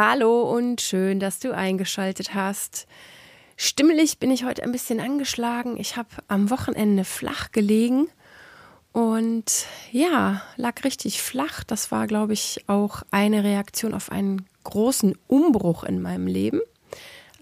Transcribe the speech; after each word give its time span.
Hallo 0.00 0.42
und 0.42 0.80
schön, 0.80 1.18
dass 1.18 1.40
du 1.40 1.52
eingeschaltet 1.52 2.32
hast. 2.32 2.86
Stimmlich 3.56 4.20
bin 4.20 4.30
ich 4.30 4.44
heute 4.44 4.62
ein 4.62 4.70
bisschen 4.70 5.00
angeschlagen. 5.00 5.76
Ich 5.76 5.96
habe 5.96 6.10
am 6.28 6.50
Wochenende 6.50 7.02
flach 7.02 7.50
gelegen 7.50 8.06
und 8.92 9.66
ja, 9.90 10.40
lag 10.54 10.84
richtig 10.84 11.20
flach. 11.20 11.64
Das 11.64 11.90
war, 11.90 12.06
glaube 12.06 12.32
ich, 12.32 12.62
auch 12.68 13.02
eine 13.10 13.42
Reaktion 13.42 13.92
auf 13.92 14.12
einen 14.12 14.46
großen 14.62 15.18
Umbruch 15.26 15.82
in 15.82 16.00
meinem 16.00 16.28
Leben. 16.28 16.60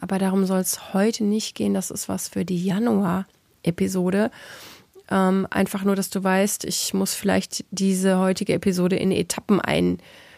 Aber 0.00 0.19
darum 0.19 0.47
soll 0.47 0.61
es 0.61 0.95
heute 0.95 1.25
nicht 1.25 1.56
gehen. 1.56 1.75
Das 1.75 1.91
ist 1.91 2.09
was 2.09 2.28
für 2.28 2.47
die 2.47 2.64
Januar-Episode. 2.64 4.30
Ähm, 5.11 5.47
einfach 5.50 5.84
nur, 5.84 5.95
dass 5.95 6.09
du 6.09 6.25
weißt, 6.25 6.64
ich 6.64 6.95
muss 6.95 7.12
vielleicht 7.12 7.66
diese 7.70 8.19
heutige 8.19 8.55
Episode 8.55 8.97
in 8.97 9.12
Etappen 9.12 9.61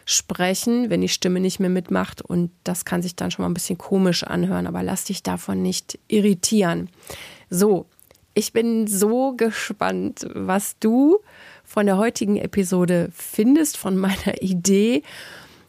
einsprechen, 0.08 0.88
wenn 0.88 1.02
die 1.02 1.08
Stimme 1.08 1.38
nicht 1.38 1.60
mehr 1.60 1.68
mitmacht. 1.68 2.22
Und 2.22 2.50
das 2.64 2.84
kann 2.84 3.02
sich 3.02 3.14
dann 3.14 3.30
schon 3.30 3.42
mal 3.42 3.50
ein 3.50 3.54
bisschen 3.54 3.78
komisch 3.78 4.24
anhören, 4.24 4.66
aber 4.66 4.82
lass 4.82 5.04
dich 5.04 5.22
davon 5.22 5.62
nicht 5.62 5.98
irritieren. 6.08 6.88
So, 7.50 7.86
ich 8.34 8.52
bin 8.52 8.86
so 8.86 9.34
gespannt, 9.36 10.26
was 10.32 10.78
du 10.80 11.18
von 11.64 11.86
der 11.86 11.98
heutigen 11.98 12.36
Episode 12.36 13.10
findest, 13.12 13.76
von 13.76 13.96
meiner 13.96 14.40
Idee 14.42 15.02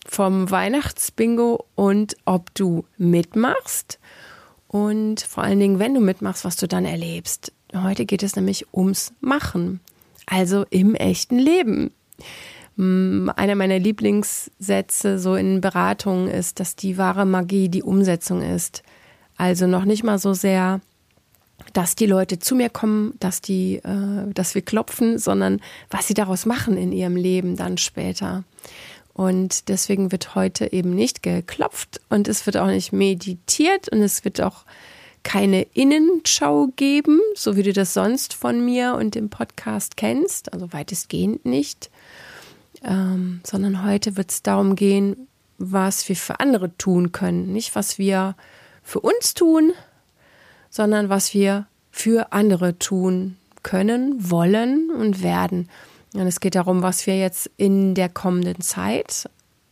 vom 0.07 0.49
Weihnachtsbingo 0.49 1.65
und 1.75 2.15
ob 2.25 2.53
du 2.55 2.85
mitmachst 2.97 3.99
und 4.67 5.21
vor 5.21 5.43
allen 5.43 5.59
Dingen, 5.59 5.77
wenn 5.77 5.93
du 5.93 5.99
mitmachst, 5.99 6.45
was 6.45 6.55
du 6.55 6.67
dann 6.67 6.85
erlebst. 6.85 7.51
Heute 7.75 8.05
geht 8.05 8.23
es 8.23 8.35
nämlich 8.35 8.73
ums 8.73 9.13
Machen, 9.19 9.81
also 10.25 10.65
im 10.71 10.95
echten 10.95 11.37
Leben. 11.37 11.91
Mm, 12.79 13.29
einer 13.35 13.55
meiner 13.55 13.77
Lieblingssätze 13.77 15.19
so 15.19 15.35
in 15.35 15.59
Beratungen 15.59 16.29
ist, 16.29 16.61
dass 16.61 16.77
die 16.77 16.97
wahre 16.97 17.25
Magie 17.25 17.67
die 17.67 17.83
Umsetzung 17.83 18.41
ist. 18.41 18.83
Also 19.35 19.67
noch 19.67 19.83
nicht 19.83 20.05
mal 20.05 20.17
so 20.17 20.33
sehr, 20.33 20.79
dass 21.73 21.95
die 21.95 22.05
Leute 22.05 22.39
zu 22.39 22.55
mir 22.55 22.69
kommen, 22.69 23.15
dass 23.19 23.41
die, 23.41 23.81
äh, 23.83 24.31
dass 24.33 24.55
wir 24.55 24.61
klopfen, 24.61 25.19
sondern 25.19 25.59
was 25.89 26.07
sie 26.07 26.13
daraus 26.13 26.45
machen 26.45 26.77
in 26.77 26.93
ihrem 26.93 27.17
Leben 27.17 27.57
dann 27.57 27.77
später. 27.77 28.45
Und 29.11 29.67
deswegen 29.67 30.13
wird 30.13 30.33
heute 30.33 30.71
eben 30.71 30.95
nicht 30.95 31.21
geklopft 31.21 31.99
und 32.07 32.29
es 32.29 32.45
wird 32.45 32.55
auch 32.55 32.67
nicht 32.67 32.93
meditiert 32.93 33.89
und 33.89 34.01
es 34.01 34.23
wird 34.23 34.39
auch 34.39 34.63
keine 35.23 35.63
Innenschau 35.73 36.67
geben, 36.77 37.19
so 37.35 37.57
wie 37.57 37.63
du 37.63 37.73
das 37.73 37.93
sonst 37.93 38.33
von 38.33 38.63
mir 38.63 38.95
und 38.95 39.15
dem 39.15 39.29
Podcast 39.29 39.97
kennst, 39.97 40.53
also 40.53 40.71
weitestgehend 40.71 41.43
nicht, 41.43 41.89
ähm, 42.83 43.41
sondern 43.43 43.83
heute 43.83 44.17
wird 44.17 44.31
es 44.31 44.43
darum 44.43 44.75
gehen, 44.75 45.27
was 45.57 46.07
wir 46.07 46.15
für 46.15 46.39
andere 46.39 46.75
tun 46.77 47.11
können. 47.11 47.51
Nicht, 47.51 47.75
was 47.75 47.97
wir 47.97 48.35
für 48.83 49.01
uns 49.01 49.33
tun, 49.33 49.73
sondern 50.69 51.09
was 51.09 51.33
wir 51.33 51.67
für 51.91 52.31
andere 52.31 52.79
tun 52.79 53.37
können, 53.63 54.29
wollen 54.29 54.89
und 54.91 55.21
werden. 55.21 55.69
Und 56.13 56.27
es 56.27 56.39
geht 56.39 56.55
darum, 56.55 56.81
was 56.81 57.05
wir 57.05 57.17
jetzt 57.17 57.49
in 57.57 57.93
der 57.93 58.09
kommenden 58.09 58.61
Zeit, 58.61 59.29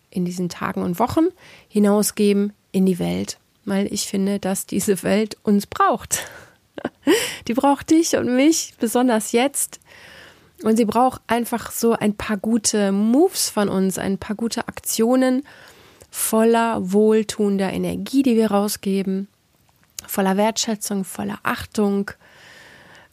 in 0.10 0.26
diesen 0.26 0.50
Tagen 0.50 0.82
und 0.82 1.00
Wochen 1.00 1.28
hinausgeben 1.70 2.54
in 2.72 2.86
die 2.86 3.00
Welt 3.00 3.40
weil 3.68 3.94
ich 3.94 4.08
finde, 4.08 4.40
dass 4.40 4.66
diese 4.66 5.04
Welt 5.04 5.38
uns 5.44 5.68
braucht. 5.68 6.26
Die 7.48 7.54
braucht 7.54 7.90
dich 7.90 8.16
und 8.16 8.34
mich, 8.36 8.74
besonders 8.80 9.34
jetzt. 9.34 9.82
Und 10.64 10.78
sie 10.78 10.86
braucht 10.86 11.22
einfach 11.28 11.72
so 11.72 11.94
ein 11.94 12.16
paar 12.16 12.38
gute 12.38 12.92
Moves 12.92 13.50
von 13.50 13.70
uns, 13.70 13.98
ein 13.98 14.18
paar 14.18 14.36
gute 14.36 14.68
Aktionen 14.68 15.44
voller 16.10 16.92
wohltuender 16.92 17.72
Energie, 17.72 18.24
die 18.24 18.36
wir 18.36 18.52
rausgeben, 18.52 19.28
voller 20.08 20.38
Wertschätzung, 20.38 21.04
voller 21.04 21.40
Achtung, 21.44 22.12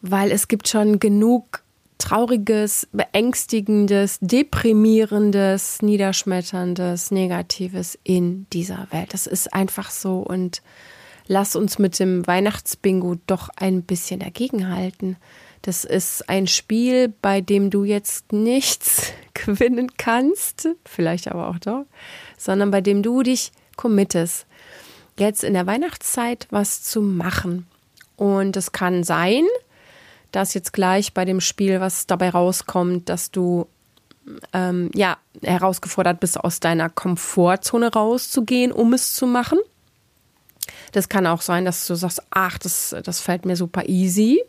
weil 0.01 0.31
es 0.31 0.49
gibt 0.49 0.69
schon 0.69 1.01
genug 1.01 1.63
Trauriges, 1.99 2.89
Beängstigendes, 2.93 4.19
Deprimierendes, 4.21 5.81
Niederschmetterndes, 5.81 7.11
Negatives 7.11 7.99
in 8.05 8.47
dieser 8.53 8.89
Welt. 8.91 9.15
Das 9.15 9.27
ist 9.27 9.55
einfach 9.55 9.91
so 9.91 10.19
und 10.19 10.61
lass 11.27 11.57
uns 11.57 11.79
mit 11.79 11.99
dem 11.99 12.27
Weihnachtsbingo 12.27 13.17
doch 13.27 13.49
ein 13.57 13.83
bisschen 13.83 14.21
dagegenhalten. 14.21 15.17
Das 15.65 15.87
ist 15.87 16.29
ein 16.29 16.47
Spiel, 16.47 17.09
bei 17.23 17.41
dem 17.41 17.71
du 17.71 17.85
jetzt 17.85 18.33
nichts 18.33 19.15
gewinnen 19.33 19.91
kannst, 19.97 20.69
vielleicht 20.85 21.27
aber 21.29 21.49
auch 21.49 21.59
doch, 21.59 21.87
sondern 22.37 22.71
bei 22.71 22.83
dem 22.83 23.03
du 23.03 23.23
dich 23.23 23.51
committest, 23.77 24.45
jetzt 25.19 25.43
in 25.43 25.55
der 25.55 25.67
Weihnachtszeit 25.67 26.47
was 26.51 26.83
zu 26.83 27.01
machen. 27.01 27.67
Und 28.17 28.59
es 28.59 28.73
kann 28.73 29.05
sein, 29.05 29.45
dass 30.33 30.53
jetzt 30.53 30.75
gleich 30.75 31.15
bei 31.15 31.25
dem 31.25 31.41
Spiel, 31.41 31.81
was 31.81 32.07
dabei 32.07 32.29
rauskommt, 32.29 33.09
dass 33.09 33.31
du 33.31 33.67
ähm, 34.53 34.91
ja 34.95 35.17
herausgefordert 35.43 36.21
bist, 36.21 36.39
aus 36.39 36.61
deiner 36.61 36.91
Komfortzone 36.91 37.91
rauszugehen, 37.91 38.71
um 38.71 38.93
es 38.93 39.15
zu 39.15 39.27
machen. 39.27 39.59
Das 40.93 41.09
kann 41.09 41.27
auch 41.27 41.41
sein, 41.41 41.65
dass 41.65 41.87
du 41.87 41.95
sagst, 41.95 42.23
ach, 42.29 42.59
das, 42.59 42.95
das 43.03 43.21
fällt 43.21 43.47
mir 43.47 43.57
super 43.57 43.89
easy. 43.89 44.43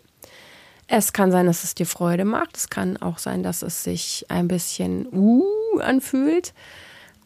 Es 0.87 1.13
kann 1.13 1.31
sein, 1.31 1.47
dass 1.47 1.63
es 1.63 1.75
dir 1.75 1.85
Freude 1.85 2.25
macht. 2.25 2.57
Es 2.57 2.69
kann 2.69 2.97
auch 2.97 3.17
sein, 3.17 3.41
dass 3.43 3.61
es 3.61 3.83
sich 3.83 4.25
ein 4.29 4.47
bisschen 4.47 5.07
uh 5.11 5.79
anfühlt. 5.79 6.53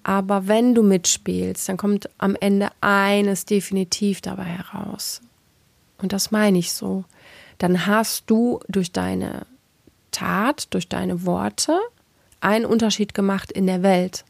Aber 0.04 0.48
wenn 0.48 0.74
du 0.74 0.82
mitspielst, 0.82 1.68
dann 1.68 1.78
kommt 1.78 2.10
am 2.18 2.36
Ende 2.40 2.70
eines 2.82 3.46
definitiv 3.46 4.22
dabei 4.22 4.46
heraus. 4.46 5.22
Und 6.02 6.14
das 6.14 6.32
meine 6.32 6.58
ich 6.58 6.72
so 6.72 7.04
dann 7.60 7.86
hast 7.86 8.24
du 8.28 8.60
durch 8.68 8.92
deine 8.92 9.46
Tat, 10.12 10.74
durch 10.74 10.88
deine 10.90 11.26
Worte 11.26 11.78
einen 12.42 12.66
Unterschied 12.66 13.14
gemacht 13.14 13.52
in 13.52 13.68
der 13.68 13.84
Welt. 13.84 14.26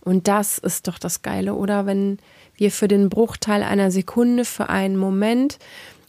Und 0.00 0.28
das 0.28 0.58
ist 0.58 0.86
doch 0.86 0.98
das 0.98 1.22
Geile, 1.22 1.54
oder? 1.54 1.86
Wenn 1.86 2.18
wir 2.54 2.70
für 2.70 2.88
den 2.88 3.08
Bruchteil 3.08 3.62
einer 3.62 3.90
Sekunde, 3.90 4.44
für 4.44 4.68
einen 4.68 4.96
Moment, 4.96 5.58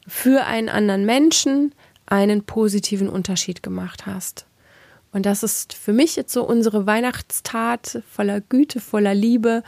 für 0.08 0.46
einen 0.46 0.70
anderen 0.70 1.06
Menschen 1.06 1.74
einen 2.14 2.44
positiven 2.44 3.10
Unterschied 3.10 3.64
gemacht 3.64 4.06
hast. 4.06 4.46
Und 5.12 5.26
das 5.26 5.44
ist 5.44 5.74
für 5.74 5.94
mich 5.94 6.16
jetzt 6.16 6.32
so 6.32 6.44
unsere 6.44 6.86
Weihnachtstat 6.86 8.04
voller 8.10 8.40
Güte, 8.42 8.80
voller 8.80 9.14
Liebe 9.14 9.64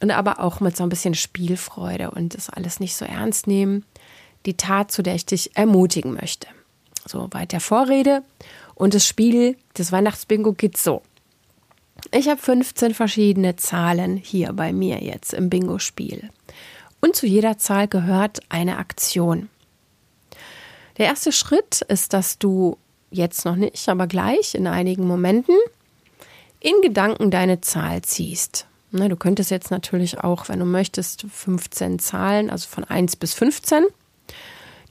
und 0.00 0.10
aber 0.10 0.40
auch 0.40 0.60
mit 0.60 0.76
so 0.76 0.84
ein 0.84 0.88
bisschen 0.88 1.14
Spielfreude 1.14 2.10
und 2.10 2.34
das 2.34 2.48
alles 2.48 2.80
nicht 2.80 2.96
so 2.96 3.04
ernst 3.04 3.46
nehmen 3.46 3.84
die 4.46 4.56
Tat, 4.56 4.90
zu 4.90 5.02
der 5.02 5.14
ich 5.14 5.26
dich 5.26 5.56
ermutigen 5.56 6.14
möchte. 6.14 6.48
So 7.06 7.28
weit 7.32 7.52
der 7.52 7.60
Vorrede. 7.60 8.22
Und 8.74 8.94
das 8.94 9.06
Spiel, 9.06 9.56
das 9.74 9.92
Weihnachtsbingo 9.92 10.52
geht 10.52 10.76
so. 10.76 11.02
Ich 12.12 12.28
habe 12.28 12.40
15 12.40 12.94
verschiedene 12.94 13.56
Zahlen 13.56 14.16
hier 14.16 14.52
bei 14.52 14.72
mir 14.72 15.02
jetzt 15.02 15.34
im 15.34 15.50
Bingo-Spiel. 15.50 16.30
Und 17.00 17.14
zu 17.14 17.26
jeder 17.26 17.58
Zahl 17.58 17.88
gehört 17.88 18.40
eine 18.48 18.78
Aktion. 18.78 19.50
Der 20.98 21.06
erste 21.06 21.32
Schritt 21.32 21.82
ist, 21.82 22.12
dass 22.12 22.38
du 22.38 22.76
jetzt 23.10 23.44
noch 23.44 23.56
nicht, 23.56 23.88
aber 23.88 24.06
gleich 24.06 24.54
in 24.54 24.66
einigen 24.66 25.06
Momenten 25.06 25.56
in 26.60 26.74
Gedanken 26.82 27.30
deine 27.30 27.60
Zahl 27.60 28.02
ziehst. 28.02 28.66
Du 28.92 29.16
könntest 29.16 29.50
jetzt 29.50 29.70
natürlich 29.70 30.18
auch, 30.18 30.48
wenn 30.48 30.58
du 30.58 30.64
möchtest, 30.64 31.24
15 31.30 31.98
Zahlen, 31.98 32.50
also 32.50 32.68
von 32.68 32.84
1 32.84 33.16
bis 33.16 33.34
15 33.34 33.84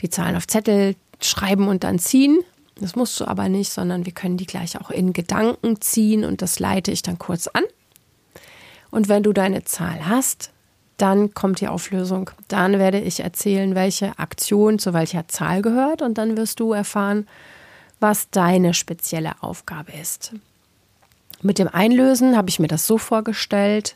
die 0.02 0.10
Zahlen 0.10 0.38
auf 0.38 0.48
Zettel 0.48 0.96
schreiben 1.22 1.68
und 1.68 1.84
dann 1.84 2.00
ziehen. 2.00 2.40
Das 2.80 2.96
musst 2.96 3.20
du 3.20 3.26
aber 3.26 3.50
nicht, 3.50 3.70
sondern 3.72 4.06
wir 4.06 4.14
können 4.14 4.38
die 4.38 4.46
gleich 4.46 4.80
auch 4.80 4.90
in 4.90 5.12
Gedanken 5.12 5.82
ziehen 5.82 6.24
und 6.24 6.42
das 6.42 6.60
leite 6.60 6.92
ich 6.92 7.02
dann 7.02 7.20
kurz 7.20 7.48
an. 7.48 7.64
Und 8.90 9.10
wenn 9.10 9.24
du 9.24 9.34
deine 9.34 9.66
Zahl 9.66 10.08
hast, 10.08 10.52
dann 11.02 11.34
kommt 11.34 11.62
die 11.62 11.68
Auflösung. 11.68 12.30
Dann 12.48 12.78
werde 12.78 13.00
ich 13.00 13.22
erzählen, 13.22 13.74
welche 13.74 14.20
Aktion 14.20 14.80
zu 14.80 14.94
welcher 14.94 15.28
Zahl 15.28 15.62
gehört 15.62 16.02
und 16.02 16.18
dann 16.18 16.38
wirst 16.38 16.60
du 16.60 16.74
erfahren, 16.74 17.28
was 18.00 18.30
deine 18.30 18.74
spezielle 18.74 19.42
Aufgabe 19.42 19.92
ist. 20.00 20.34
Mit 21.42 21.58
dem 21.58 21.70
Einlösen 21.70 22.36
habe 22.36 22.50
ich 22.50 22.60
mir 22.60 22.68
das 22.68 22.86
so 22.86 22.98
vorgestellt, 22.98 23.96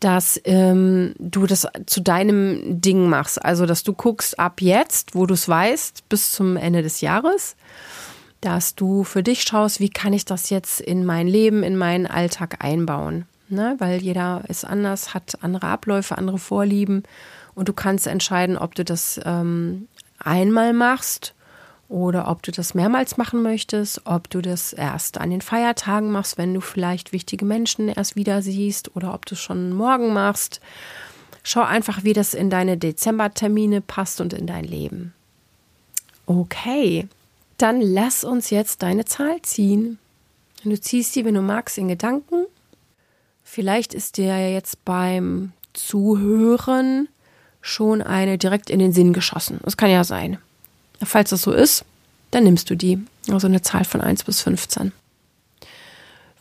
dass 0.00 0.40
ähm, 0.44 1.14
du 1.18 1.46
das 1.46 1.66
zu 1.86 2.00
deinem 2.00 2.80
Ding 2.80 3.08
machst. 3.08 3.42
Also, 3.42 3.66
dass 3.66 3.82
du 3.82 3.92
guckst 3.92 4.38
ab 4.38 4.60
jetzt, 4.60 5.14
wo 5.14 5.26
du 5.26 5.34
es 5.34 5.48
weißt, 5.48 6.08
bis 6.08 6.32
zum 6.32 6.56
Ende 6.56 6.82
des 6.82 7.00
Jahres, 7.00 7.56
dass 8.40 8.74
du 8.74 9.04
für 9.04 9.22
dich 9.22 9.42
schaust, 9.42 9.80
wie 9.80 9.90
kann 9.90 10.12
ich 10.12 10.24
das 10.24 10.50
jetzt 10.50 10.80
in 10.80 11.04
mein 11.04 11.26
Leben, 11.26 11.62
in 11.62 11.76
meinen 11.76 12.06
Alltag 12.06 12.62
einbauen. 12.64 13.26
Ne? 13.48 13.76
Weil 13.78 14.02
jeder 14.02 14.42
ist 14.48 14.64
anders, 14.64 15.14
hat 15.14 15.38
andere 15.42 15.66
Abläufe, 15.66 16.18
andere 16.18 16.38
Vorlieben 16.38 17.04
und 17.54 17.68
du 17.68 17.72
kannst 17.72 18.06
entscheiden, 18.06 18.56
ob 18.56 18.74
du 18.74 18.84
das 18.84 19.20
ähm, 19.24 19.88
einmal 20.18 20.72
machst 20.72 21.34
oder 21.88 22.28
ob 22.28 22.42
du 22.42 22.50
das 22.50 22.74
mehrmals 22.74 23.16
machen 23.16 23.42
möchtest, 23.42 24.02
ob 24.06 24.28
du 24.28 24.42
das 24.42 24.72
erst 24.72 25.18
an 25.18 25.30
den 25.30 25.40
Feiertagen 25.40 26.10
machst, 26.10 26.38
wenn 26.38 26.52
du 26.52 26.60
vielleicht 26.60 27.12
wichtige 27.12 27.44
Menschen 27.44 27.88
erst 27.88 28.16
wieder 28.16 28.42
siehst 28.42 28.96
oder 28.96 29.14
ob 29.14 29.26
du 29.26 29.34
es 29.34 29.40
schon 29.40 29.72
morgen 29.72 30.12
machst. 30.12 30.60
Schau 31.44 31.62
einfach, 31.62 32.02
wie 32.02 32.12
das 32.12 32.34
in 32.34 32.50
deine 32.50 32.76
Dezembertermine 32.76 33.80
passt 33.80 34.20
und 34.20 34.32
in 34.32 34.48
dein 34.48 34.64
Leben. 34.64 35.14
Okay, 36.26 37.06
dann 37.56 37.80
lass 37.80 38.24
uns 38.24 38.50
jetzt 38.50 38.82
deine 38.82 39.04
Zahl 39.04 39.40
ziehen. 39.42 39.98
Du 40.64 40.80
ziehst 40.80 41.14
die, 41.14 41.24
wenn 41.24 41.34
du 41.34 41.42
magst, 41.42 41.78
in 41.78 41.86
Gedanken. 41.86 42.46
Vielleicht 43.56 43.94
ist 43.94 44.18
dir 44.18 44.52
jetzt 44.52 44.84
beim 44.84 45.54
Zuhören 45.72 47.08
schon 47.62 48.02
eine 48.02 48.36
direkt 48.36 48.68
in 48.68 48.78
den 48.78 48.92
Sinn 48.92 49.14
geschossen. 49.14 49.60
Das 49.62 49.78
kann 49.78 49.88
ja 49.88 50.04
sein. 50.04 50.36
Falls 51.02 51.30
das 51.30 51.40
so 51.40 51.52
ist, 51.52 51.82
dann 52.32 52.44
nimmst 52.44 52.68
du 52.68 52.74
die. 52.74 52.98
Also 53.30 53.46
eine 53.46 53.62
Zahl 53.62 53.84
von 53.84 54.02
1 54.02 54.24
bis 54.24 54.42
15. 54.42 54.92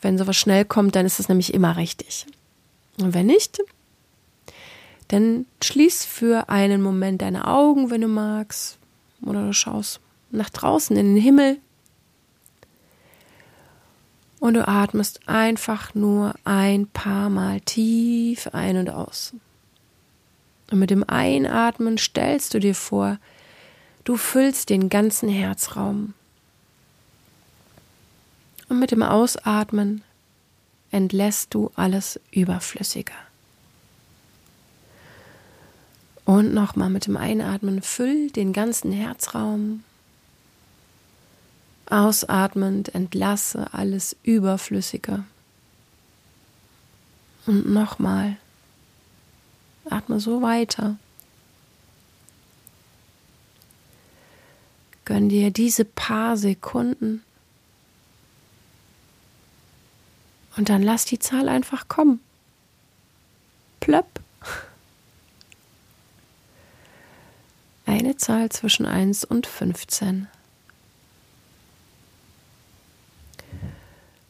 Wenn 0.01 0.17
sowas 0.17 0.35
schnell 0.35 0.65
kommt, 0.65 0.97
dann 0.97 1.05
ist 1.05 1.21
es 1.21 1.29
nämlich 1.29 1.53
immer 1.53 1.77
richtig. 1.77 2.25
Und 2.99 3.13
wenn 3.13 3.27
nicht, 3.27 3.61
dann 5.07 5.45
schließ 5.63 6.03
für 6.03 6.49
einen 6.49 6.81
Moment 6.81 7.21
deine 7.21 7.47
Augen, 7.47 7.91
wenn 7.91 8.01
du 8.01 8.09
magst. 8.09 8.77
Oder 9.25 9.45
du 9.45 9.53
schaust 9.53 10.01
nach 10.31 10.49
draußen 10.49 10.97
in 10.97 11.15
den 11.15 11.23
Himmel. 11.23 11.59
Und 14.39 14.55
du 14.55 14.67
atmest 14.67 15.27
einfach 15.27 15.95
nur 15.95 16.35
ein 16.43 16.87
paar 16.87 17.29
Mal 17.29 17.61
tief 17.61 18.47
ein 18.53 18.77
und 18.77 18.89
aus. 18.89 19.33
Und 20.71 20.79
mit 20.79 20.89
dem 20.89 21.07
Einatmen 21.07 21.97
stellst 21.97 22.53
du 22.53 22.59
dir 22.59 22.75
vor, 22.75 23.17
du 24.03 24.17
füllst 24.17 24.69
den 24.69 24.89
ganzen 24.89 25.29
Herzraum. 25.29 26.13
Und 28.67 28.79
mit 28.79 28.91
dem 28.91 29.03
Ausatmen 29.03 30.03
entlässt 30.91 31.53
du 31.53 31.71
alles 31.75 32.19
Überflüssige. 32.31 33.13
Und 36.25 36.53
nochmal 36.53 36.89
mit 36.89 37.05
dem 37.05 37.17
Einatmen 37.17 37.81
füll 37.81 38.31
den 38.31 38.51
ganzen 38.51 38.91
Herzraum. 38.91 39.84
Ausatmend 41.87 42.95
entlasse 42.95 43.73
alles 43.73 44.15
Überflüssige. 44.23 45.23
Und 47.45 47.71
nochmal. 47.71 48.37
Atme 49.89 50.19
so 50.19 50.41
weiter. 50.41 50.97
Gönn 55.05 55.29
dir 55.29 55.51
diese 55.51 55.85
paar 55.85 56.35
Sekunden. 56.35 57.23
Und 60.57 60.69
dann 60.69 60.81
lass 60.81 61.05
die 61.05 61.19
Zahl 61.19 61.47
einfach 61.49 61.87
kommen. 61.87 62.19
Plöpp. 63.79 64.19
Eine 67.85 68.17
Zahl 68.17 68.49
zwischen 68.49 68.87
1 68.87 69.25
und 69.25 69.45
15. 69.45 70.27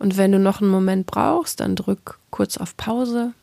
Und 0.05 0.17
wenn 0.17 0.31
du 0.31 0.37
noch 0.37 0.61
einen 0.61 0.69
Moment 0.69 1.07
brauchst, 1.07 1.61
dann 1.61 1.75
drück 1.75 2.19
kurz 2.29 2.57
auf 2.57 2.77
Pause. 2.77 3.33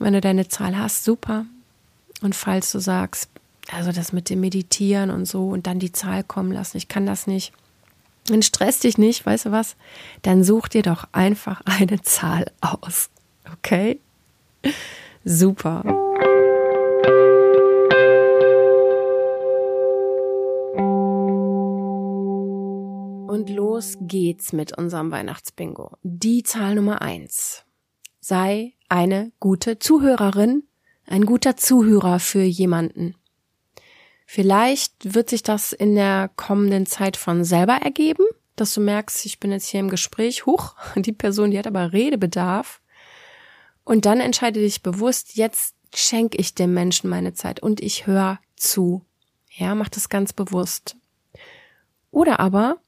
Wenn 0.00 0.12
du 0.12 0.20
deine 0.20 0.48
Zahl 0.48 0.76
hast, 0.76 1.04
super. 1.04 1.46
Und 2.20 2.34
falls 2.34 2.72
du 2.72 2.80
sagst, 2.80 3.30
also 3.70 3.92
das 3.92 4.12
mit 4.12 4.28
dem 4.28 4.40
Meditieren 4.40 5.10
und 5.10 5.24
so 5.24 5.50
und 5.50 5.68
dann 5.68 5.78
die 5.78 5.92
Zahl 5.92 6.24
kommen 6.24 6.50
lassen, 6.50 6.78
ich 6.78 6.88
kann 6.88 7.06
das 7.06 7.28
nicht. 7.28 7.52
Dann 8.24 8.42
stress 8.42 8.80
dich 8.80 8.98
nicht, 8.98 9.24
weißt 9.24 9.46
du 9.46 9.52
was? 9.52 9.76
Dann 10.22 10.42
such 10.42 10.66
dir 10.66 10.82
doch 10.82 11.06
einfach 11.12 11.62
eine 11.64 12.02
Zahl 12.02 12.50
aus. 12.60 13.08
Okay? 13.52 14.00
Super. 15.24 16.05
Und 23.46 23.54
los 23.54 23.96
geht's 24.00 24.52
mit 24.52 24.76
unserem 24.76 25.12
Weihnachtsbingo. 25.12 25.98
Die 26.02 26.42
Zahl 26.42 26.74
Nummer 26.74 27.00
eins. 27.00 27.64
Sei 28.18 28.74
eine 28.88 29.30
gute 29.38 29.78
Zuhörerin, 29.78 30.64
ein 31.04 31.26
guter 31.26 31.56
Zuhörer 31.56 32.18
für 32.18 32.42
jemanden. 32.42 33.14
Vielleicht 34.26 35.14
wird 35.14 35.30
sich 35.30 35.44
das 35.44 35.72
in 35.72 35.94
der 35.94 36.28
kommenden 36.34 36.86
Zeit 36.86 37.16
von 37.16 37.44
selber 37.44 37.74
ergeben, 37.74 38.24
dass 38.56 38.74
du 38.74 38.80
merkst, 38.80 39.24
ich 39.26 39.38
bin 39.38 39.52
jetzt 39.52 39.68
hier 39.68 39.78
im 39.78 39.90
Gespräch, 39.90 40.44
huch, 40.44 40.74
die 40.96 41.12
Person, 41.12 41.52
die 41.52 41.58
hat 41.60 41.68
aber 41.68 41.92
Redebedarf. 41.92 42.80
Und 43.84 44.06
dann 44.06 44.18
entscheide 44.18 44.58
dich 44.58 44.82
bewusst, 44.82 45.36
jetzt 45.36 45.76
schenke 45.94 46.36
ich 46.36 46.56
dem 46.56 46.74
Menschen 46.74 47.08
meine 47.08 47.32
Zeit 47.32 47.60
und 47.60 47.80
ich 47.80 48.08
höre 48.08 48.40
zu. 48.56 49.04
Ja, 49.50 49.76
mach 49.76 49.88
das 49.88 50.08
ganz 50.08 50.32
bewusst. 50.32 50.96
Oder 52.10 52.40
aber 52.40 52.78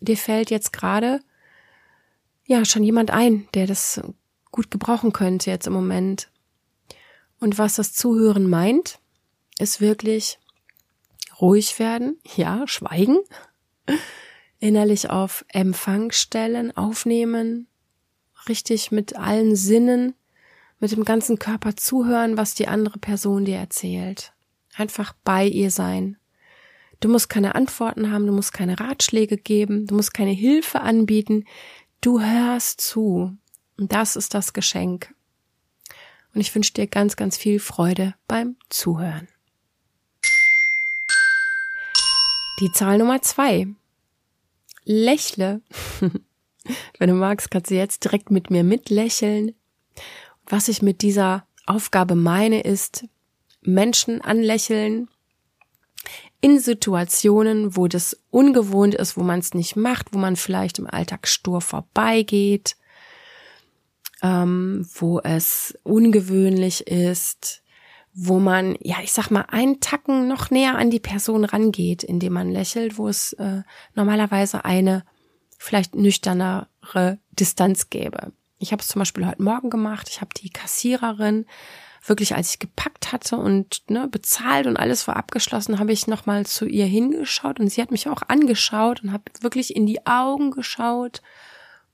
dir 0.00 0.16
fällt 0.16 0.50
jetzt 0.50 0.72
gerade 0.72 1.20
ja 2.44 2.64
schon 2.64 2.82
jemand 2.82 3.10
ein, 3.10 3.48
der 3.54 3.66
das 3.66 4.00
gut 4.50 4.70
gebrauchen 4.70 5.12
könnte 5.12 5.50
jetzt 5.50 5.66
im 5.66 5.72
Moment. 5.72 6.30
Und 7.40 7.58
was 7.58 7.76
das 7.76 7.92
Zuhören 7.92 8.48
meint, 8.48 8.98
ist 9.58 9.80
wirklich 9.80 10.38
ruhig 11.40 11.78
werden, 11.78 12.18
ja, 12.36 12.66
schweigen, 12.66 13.18
innerlich 14.58 15.10
auf 15.10 15.44
Empfang 15.48 16.10
stellen, 16.10 16.76
aufnehmen, 16.76 17.68
richtig 18.48 18.90
mit 18.90 19.16
allen 19.16 19.54
Sinnen, 19.54 20.14
mit 20.80 20.92
dem 20.92 21.04
ganzen 21.04 21.38
Körper 21.38 21.76
zuhören, 21.76 22.36
was 22.36 22.54
die 22.54 22.68
andere 22.68 22.98
Person 22.98 23.44
dir 23.44 23.58
erzählt. 23.58 24.32
Einfach 24.74 25.12
bei 25.24 25.44
ihr 25.44 25.70
sein. 25.70 26.16
Du 27.00 27.08
musst 27.08 27.28
keine 27.28 27.54
Antworten 27.54 28.10
haben, 28.10 28.26
du 28.26 28.32
musst 28.32 28.52
keine 28.52 28.80
Ratschläge 28.80 29.36
geben, 29.36 29.86
du 29.86 29.94
musst 29.94 30.14
keine 30.14 30.32
Hilfe 30.32 30.80
anbieten. 30.80 31.44
Du 32.00 32.20
hörst 32.20 32.80
zu. 32.80 33.36
Und 33.76 33.92
das 33.92 34.16
ist 34.16 34.34
das 34.34 34.52
Geschenk. 34.52 35.14
Und 36.34 36.40
ich 36.40 36.54
wünsche 36.54 36.72
dir 36.72 36.86
ganz, 36.86 37.16
ganz 37.16 37.36
viel 37.36 37.60
Freude 37.60 38.14
beim 38.26 38.56
Zuhören. 38.68 39.28
Die 42.60 42.72
Zahl 42.72 42.98
Nummer 42.98 43.22
zwei. 43.22 43.68
Lächle. 44.84 45.62
Wenn 46.98 47.08
du 47.08 47.14
magst, 47.14 47.50
kannst 47.50 47.70
du 47.70 47.76
jetzt 47.76 48.04
direkt 48.04 48.30
mit 48.30 48.50
mir 48.50 48.64
mitlächeln. 48.64 49.54
Was 50.46 50.68
ich 50.68 50.82
mit 50.82 51.02
dieser 51.02 51.46
Aufgabe 51.66 52.16
meine, 52.16 52.62
ist 52.62 53.06
Menschen 53.60 54.20
anlächeln, 54.20 55.08
in 56.40 56.60
Situationen, 56.60 57.76
wo 57.76 57.88
das 57.88 58.20
ungewohnt 58.30 58.94
ist, 58.94 59.16
wo 59.16 59.22
man 59.22 59.40
es 59.40 59.54
nicht 59.54 59.76
macht, 59.76 60.12
wo 60.12 60.18
man 60.18 60.36
vielleicht 60.36 60.78
im 60.78 60.86
Alltag 60.86 61.26
stur 61.26 61.60
vorbeigeht, 61.60 62.76
ähm, 64.22 64.86
wo 64.94 65.20
es 65.20 65.76
ungewöhnlich 65.82 66.86
ist, 66.86 67.62
wo 68.14 68.38
man, 68.38 68.76
ja, 68.80 68.96
ich 69.02 69.12
sag 69.12 69.30
mal, 69.30 69.46
einen 69.48 69.80
Tacken 69.80 70.28
noch 70.28 70.50
näher 70.50 70.76
an 70.76 70.90
die 70.90 71.00
Person 71.00 71.44
rangeht, 71.44 72.02
indem 72.02 72.32
man 72.32 72.50
lächelt, 72.50 72.98
wo 72.98 73.08
es 73.08 73.32
äh, 73.34 73.62
normalerweise 73.94 74.64
eine 74.64 75.04
vielleicht 75.56 75.94
nüchternere 75.94 77.18
Distanz 77.32 77.90
gäbe. 77.90 78.32
Ich 78.58 78.72
habe 78.72 78.82
es 78.82 78.88
zum 78.88 79.00
Beispiel 79.00 79.26
heute 79.26 79.42
Morgen 79.42 79.70
gemacht. 79.70 80.08
Ich 80.08 80.20
habe 80.20 80.30
die 80.36 80.50
Kassiererin 80.50 81.46
wirklich, 82.04 82.34
als 82.34 82.50
ich 82.50 82.58
gepackt 82.58 83.12
hatte 83.12 83.36
und 83.36 83.82
ne, 83.88 84.08
bezahlt 84.08 84.66
und 84.66 84.76
alles 84.76 85.06
war 85.08 85.16
abgeschlossen, 85.16 85.78
habe 85.78 85.92
ich 85.92 86.06
nochmal 86.06 86.46
zu 86.46 86.66
ihr 86.66 86.86
hingeschaut 86.86 87.60
und 87.60 87.68
sie 87.68 87.82
hat 87.82 87.90
mich 87.90 88.08
auch 88.08 88.22
angeschaut 88.28 89.02
und 89.02 89.12
habe 89.12 89.24
wirklich 89.40 89.74
in 89.74 89.86
die 89.86 90.06
Augen 90.06 90.50
geschaut 90.50 91.22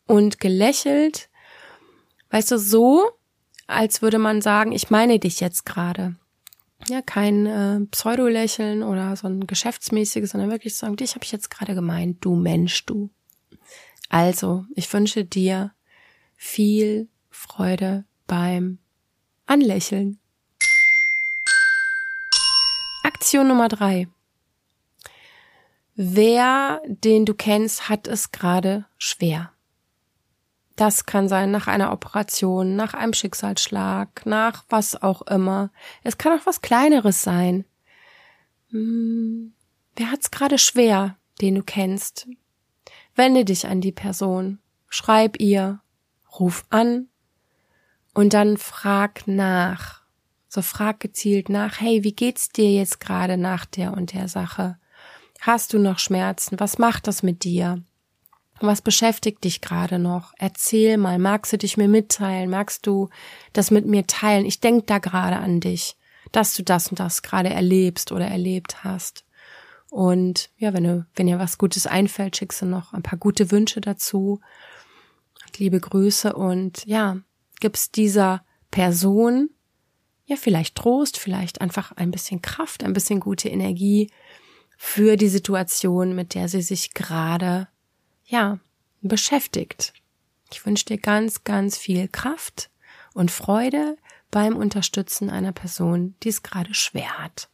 und 0.06 0.40
gelächelt. 0.40 1.28
Weißt 2.30 2.50
du, 2.50 2.58
so, 2.58 3.10
als 3.66 4.02
würde 4.02 4.18
man 4.18 4.42
sagen, 4.42 4.72
ich 4.72 4.90
meine 4.90 5.18
dich 5.18 5.40
jetzt 5.40 5.64
gerade. 5.64 6.16
Ja, 6.88 7.00
kein 7.00 7.46
äh, 7.46 7.80
Pseudo-Lächeln 7.86 8.82
oder 8.82 9.16
so 9.16 9.26
ein 9.26 9.46
geschäftsmäßiges, 9.46 10.30
sondern 10.30 10.50
wirklich 10.50 10.76
sagen, 10.76 10.96
dich 10.96 11.14
habe 11.14 11.24
ich 11.24 11.32
jetzt 11.32 11.50
gerade 11.50 11.74
gemeint, 11.74 12.18
du 12.20 12.34
Mensch, 12.34 12.84
du. 12.84 13.10
Also, 14.10 14.66
ich 14.74 14.92
wünsche 14.92 15.24
dir 15.24 15.72
viel 16.36 17.08
Freude 17.30 18.04
beim 18.26 18.78
Anlächeln. 19.46 20.18
Aktion 23.02 23.46
Nummer 23.46 23.68
drei. 23.68 24.08
Wer, 25.94 26.80
den 26.86 27.26
du 27.26 27.34
kennst, 27.34 27.88
hat 27.90 28.08
es 28.08 28.32
gerade 28.32 28.86
schwer. 28.96 29.52
Das 30.76 31.06
kann 31.06 31.28
sein 31.28 31.50
nach 31.50 31.66
einer 31.66 31.92
Operation, 31.92 32.74
nach 32.74 32.94
einem 32.94 33.12
Schicksalsschlag, 33.12 34.24
nach 34.26 34.64
was 34.70 35.00
auch 35.00 35.22
immer. 35.22 35.70
Es 36.02 36.18
kann 36.18 36.38
auch 36.38 36.46
was 36.46 36.62
Kleineres 36.62 37.22
sein. 37.22 37.64
hm, 38.70 39.54
wer 39.94 40.10
hat's 40.10 40.30
gerade 40.30 40.58
schwer, 40.58 41.16
den 41.40 41.54
du 41.56 41.62
kennst? 41.62 42.26
Wende 43.14 43.44
dich 43.44 43.68
an 43.68 43.80
die 43.80 43.92
Person, 43.92 44.58
schreib 44.88 45.38
ihr, 45.38 45.80
ruf 46.40 46.64
an 46.70 47.08
und 48.14 48.32
dann 48.32 48.56
frag 48.56 49.26
nach. 49.26 50.02
So 50.48 50.62
frag 50.62 51.00
gezielt 51.00 51.48
nach, 51.48 51.80
hey, 51.80 52.04
wie 52.04 52.14
geht's 52.14 52.48
dir 52.48 52.72
jetzt 52.72 53.00
gerade 53.00 53.36
nach 53.36 53.66
der 53.66 53.92
und 53.92 54.12
der 54.12 54.28
Sache? 54.28 54.78
Hast 55.40 55.72
du 55.72 55.78
noch 55.78 55.98
Schmerzen? 55.98 56.60
Was 56.60 56.78
macht 56.78 57.08
das 57.08 57.22
mit 57.24 57.42
dir? 57.42 57.82
Was 58.60 58.80
beschäftigt 58.80 59.42
dich 59.42 59.60
gerade 59.60 59.98
noch? 59.98 60.32
Erzähl 60.38 60.96
mal, 60.96 61.18
magst 61.18 61.52
du 61.52 61.58
dich 61.58 61.76
mir 61.76 61.88
mitteilen? 61.88 62.48
Magst 62.48 62.86
du 62.86 63.10
das 63.52 63.72
mit 63.72 63.84
mir 63.84 64.06
teilen? 64.06 64.46
Ich 64.46 64.60
denk 64.60 64.86
da 64.86 64.98
gerade 64.98 65.36
an 65.36 65.58
dich, 65.58 65.96
dass 66.30 66.54
du 66.54 66.62
das 66.62 66.88
und 66.88 67.00
das 67.00 67.22
gerade 67.22 67.50
erlebst 67.50 68.12
oder 68.12 68.28
erlebt 68.28 68.84
hast. 68.84 69.24
Und 69.90 70.50
ja, 70.56 70.72
wenn 70.72 70.84
du, 70.84 71.06
wenn 71.16 71.26
dir 71.26 71.40
was 71.40 71.58
Gutes 71.58 71.86
einfällt, 71.86 72.36
schickst 72.36 72.62
du 72.62 72.66
noch 72.66 72.92
ein 72.92 73.02
paar 73.02 73.18
gute 73.18 73.50
Wünsche 73.50 73.80
dazu. 73.80 74.40
Liebe 75.56 75.80
Grüße 75.80 76.32
und 76.32 76.84
ja, 76.86 77.18
gibst 77.60 77.96
dieser 77.96 78.44
Person 78.70 79.50
ja 80.26 80.36
vielleicht 80.36 80.74
Trost, 80.74 81.18
vielleicht 81.18 81.60
einfach 81.60 81.92
ein 81.92 82.10
bisschen 82.10 82.42
Kraft, 82.42 82.82
ein 82.82 82.92
bisschen 82.92 83.20
gute 83.20 83.48
Energie 83.48 84.10
für 84.76 85.16
die 85.16 85.28
Situation, 85.28 86.14
mit 86.14 86.34
der 86.34 86.48
sie 86.48 86.62
sich 86.62 86.94
gerade 86.94 87.68
ja, 88.24 88.58
beschäftigt. 89.02 89.92
Ich 90.50 90.64
wünsche 90.64 90.86
dir 90.86 90.98
ganz, 90.98 91.44
ganz 91.44 91.76
viel 91.76 92.08
Kraft 92.08 92.70
und 93.12 93.30
Freude 93.30 93.96
beim 94.30 94.56
Unterstützen 94.56 95.30
einer 95.30 95.52
Person, 95.52 96.16
die 96.22 96.30
es 96.30 96.42
gerade 96.42 96.74
schwer 96.74 97.18
hat. 97.18 97.48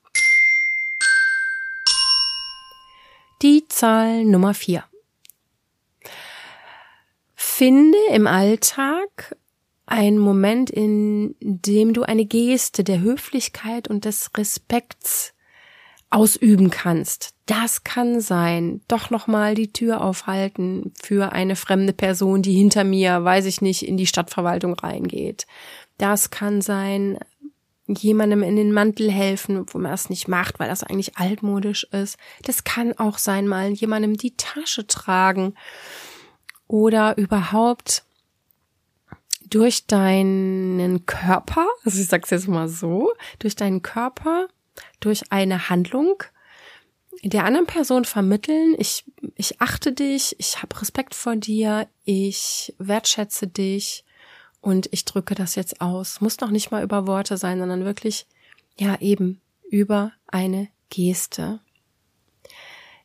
Die 3.42 3.66
Zahl 3.68 4.24
Nummer 4.24 4.54
vier. 4.54 4.84
Finde 7.34 7.98
im 8.10 8.26
Alltag 8.26 9.36
einen 9.90 10.18
Moment, 10.18 10.70
in 10.70 11.34
dem 11.40 11.92
du 11.92 12.02
eine 12.02 12.24
Geste 12.24 12.84
der 12.84 13.00
Höflichkeit 13.00 13.88
und 13.88 14.04
des 14.04 14.30
Respekts 14.36 15.34
ausüben 16.10 16.70
kannst. 16.70 17.34
Das 17.46 17.84
kann 17.84 18.20
sein, 18.20 18.80
doch 18.88 19.10
nochmal 19.10 19.54
die 19.54 19.72
Tür 19.72 20.00
aufhalten 20.00 20.92
für 21.00 21.32
eine 21.32 21.56
fremde 21.56 21.92
Person, 21.92 22.42
die 22.42 22.52
hinter 22.52 22.84
mir, 22.84 23.24
weiß 23.24 23.46
ich 23.46 23.60
nicht, 23.60 23.86
in 23.86 23.96
die 23.96 24.06
Stadtverwaltung 24.06 24.74
reingeht. 24.74 25.46
Das 25.98 26.30
kann 26.30 26.60
sein, 26.60 27.18
jemandem 27.86 28.42
in 28.42 28.56
den 28.56 28.72
Mantel 28.72 29.10
helfen, 29.10 29.66
wo 29.68 29.78
man 29.78 29.90
das 29.90 30.10
nicht 30.10 30.28
macht, 30.28 30.60
weil 30.60 30.68
das 30.68 30.84
eigentlich 30.84 31.16
altmodisch 31.16 31.84
ist. 31.90 32.16
Das 32.42 32.64
kann 32.64 32.96
auch 32.98 33.18
sein, 33.18 33.48
mal 33.48 33.70
jemandem 33.70 34.16
die 34.16 34.36
Tasche 34.36 34.86
tragen 34.86 35.54
oder 36.68 37.16
überhaupt 37.18 38.04
durch 39.50 39.86
deinen 39.86 41.04
Körper, 41.06 41.66
also 41.84 42.00
ich 42.00 42.08
sag's 42.08 42.30
jetzt 42.30 42.48
mal 42.48 42.68
so, 42.68 43.12
durch 43.38 43.56
deinen 43.56 43.82
Körper 43.82 44.48
durch 45.00 45.30
eine 45.30 45.68
Handlung 45.68 46.22
der 47.22 47.44
anderen 47.44 47.66
Person 47.66 48.04
vermitteln, 48.04 48.74
ich, 48.78 49.04
ich 49.34 49.60
achte 49.60 49.92
dich, 49.92 50.36
ich 50.38 50.62
habe 50.62 50.80
Respekt 50.80 51.14
vor 51.14 51.36
dir, 51.36 51.88
ich 52.04 52.74
wertschätze 52.78 53.46
dich 53.46 54.04
und 54.60 54.88
ich 54.92 55.04
drücke 55.04 55.34
das 55.34 55.54
jetzt 55.54 55.80
aus. 55.80 56.20
Muss 56.20 56.40
noch 56.40 56.50
nicht 56.50 56.70
mal 56.70 56.82
über 56.82 57.06
Worte 57.06 57.36
sein, 57.36 57.58
sondern 57.58 57.84
wirklich, 57.84 58.26
ja 58.78 58.98
eben, 59.00 59.40
über 59.70 60.12
eine 60.28 60.68
Geste. 60.88 61.60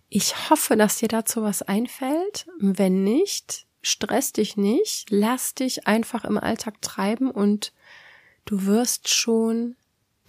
Ich 0.10 0.50
hoffe, 0.50 0.78
dass 0.78 0.98
dir 0.98 1.10
dazu 1.10 1.44
was 1.44 1.62
einfällt. 1.62 2.48
Wenn 2.60 3.04
nicht, 3.04 3.66
stress 3.86 4.34
dich 4.34 4.58
nicht, 4.58 5.08
lass 5.10 5.54
dich 5.54 5.88
einfach 5.88 6.26
im 6.26 6.38
Alltag 6.38 6.82
treiben 6.82 7.30
und 7.30 7.72
du 8.46 8.66
wirst 8.66 9.10
schon 9.10 9.76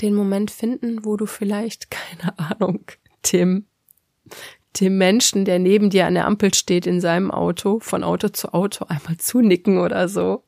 den 0.02 0.14
Moment 0.14 0.50
finden, 0.50 1.04
wo 1.04 1.16
du 1.16 1.26
vielleicht, 1.26 1.90
keine 1.90 2.38
Ahnung, 2.38 2.84
dem, 3.32 3.66
dem 4.78 4.98
Menschen, 4.98 5.44
der 5.44 5.58
neben 5.58 5.90
dir 5.90 6.06
an 6.06 6.14
der 6.14 6.26
Ampel 6.26 6.52
steht 6.52 6.86
in 6.86 7.00
seinem 7.00 7.30
Auto, 7.30 7.80
von 7.80 8.04
Auto 8.04 8.28
zu 8.28 8.52
Auto 8.52 8.84
einmal 8.88 9.16
zunicken 9.16 9.78
oder 9.78 10.08
so. 10.08 10.44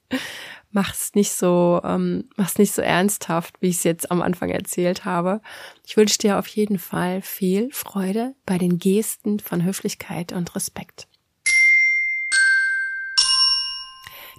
Mach's 0.70 1.14
nicht 1.14 1.32
so, 1.32 1.80
ähm, 1.82 2.28
mach's 2.36 2.58
nicht 2.58 2.72
so 2.72 2.82
ernsthaft, 2.82 3.54
wie 3.60 3.68
ich 3.68 3.76
es 3.76 3.84
jetzt 3.84 4.10
am 4.10 4.20
Anfang 4.20 4.50
erzählt 4.50 5.06
habe. 5.06 5.40
Ich 5.86 5.96
wünsche 5.96 6.18
dir 6.18 6.38
auf 6.38 6.46
jeden 6.48 6.78
Fall 6.78 7.22
viel 7.22 7.70
Freude 7.72 8.34
bei 8.44 8.58
den 8.58 8.78
Gesten 8.78 9.40
von 9.40 9.64
Höflichkeit 9.64 10.32
und 10.32 10.54
Respekt. 10.54 11.07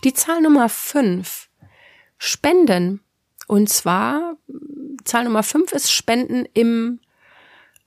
Die 0.04 0.14
Zahl 0.14 0.42
Nummer 0.42 0.70
fünf. 0.70 1.50
Spenden. 2.18 3.02
Und 3.48 3.70
zwar 3.70 4.38
Zahl 5.04 5.24
Nummer 5.24 5.44
fünf 5.44 5.72
ist 5.72 5.92
Spenden 5.92 6.46
im 6.54 7.00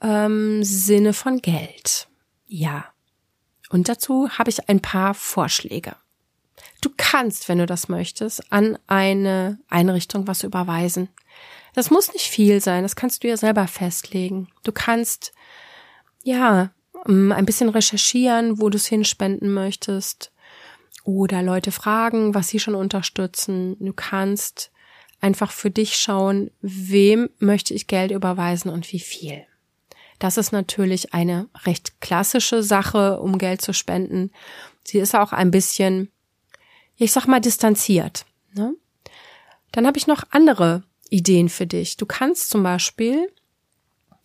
ähm, 0.00 0.62
Sinne 0.62 1.12
von 1.12 1.40
Geld. 1.40 2.08
Ja. 2.46 2.86
Und 3.70 3.88
dazu 3.88 4.28
habe 4.30 4.50
ich 4.50 4.68
ein 4.68 4.80
paar 4.80 5.14
Vorschläge. 5.14 5.96
Du 6.80 6.90
kannst, 6.96 7.48
wenn 7.48 7.58
du 7.58 7.66
das 7.66 7.88
möchtest, 7.88 8.52
an 8.52 8.78
eine 8.86 9.58
Einrichtung 9.68 10.26
was 10.26 10.42
überweisen. 10.42 11.08
Das 11.74 11.90
muss 11.90 12.12
nicht 12.12 12.26
viel 12.26 12.60
sein, 12.60 12.82
das 12.82 12.96
kannst 12.96 13.22
du 13.24 13.28
ja 13.28 13.36
selber 13.36 13.66
festlegen. 13.66 14.48
Du 14.62 14.72
kannst, 14.72 15.32
ja, 16.22 16.70
ähm, 17.06 17.32
ein 17.32 17.46
bisschen 17.46 17.70
recherchieren, 17.70 18.60
wo 18.60 18.68
du 18.68 18.76
es 18.76 18.86
hinspenden 18.86 19.54
möchtest. 19.54 20.31
Oder 21.04 21.42
Leute 21.42 21.72
fragen, 21.72 22.34
was 22.34 22.48
sie 22.48 22.60
schon 22.60 22.74
unterstützen. 22.74 23.76
Du 23.80 23.92
kannst 23.92 24.70
einfach 25.20 25.50
für 25.50 25.70
dich 25.70 25.96
schauen, 25.96 26.50
wem 26.60 27.30
möchte 27.38 27.74
ich 27.74 27.86
Geld 27.86 28.10
überweisen 28.10 28.70
und 28.70 28.92
wie 28.92 29.00
viel. 29.00 29.44
Das 30.18 30.36
ist 30.36 30.52
natürlich 30.52 31.14
eine 31.14 31.48
recht 31.64 32.00
klassische 32.00 32.62
Sache, 32.62 33.20
um 33.20 33.38
Geld 33.38 33.60
zu 33.60 33.72
spenden. 33.74 34.30
Sie 34.84 34.98
ist 34.98 35.16
auch 35.16 35.32
ein 35.32 35.50
bisschen, 35.50 36.12
ich 36.96 37.12
sag 37.12 37.26
mal, 37.26 37.40
distanziert. 37.40 38.24
Ne? 38.54 38.74
Dann 39.72 39.86
habe 39.86 39.98
ich 39.98 40.06
noch 40.06 40.24
andere 40.30 40.84
Ideen 41.10 41.48
für 41.48 41.66
dich. 41.66 41.96
Du 41.96 42.06
kannst 42.06 42.50
zum 42.50 42.62
Beispiel 42.62 43.32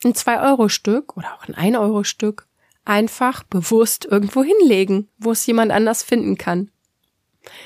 ein 0.03 0.13
2-Euro-Stück 0.13 1.17
oder 1.17 1.33
auch 1.33 1.47
ein 1.47 1.55
1-Euro-Stück 1.55 2.46
einfach 2.87 3.43
bewusst 3.43 4.05
irgendwo 4.05 4.43
hinlegen, 4.43 5.07
wo 5.17 5.31
es 5.31 5.45
jemand 5.45 5.71
anders 5.71 6.03
finden 6.03 6.37
kann. 6.37 6.71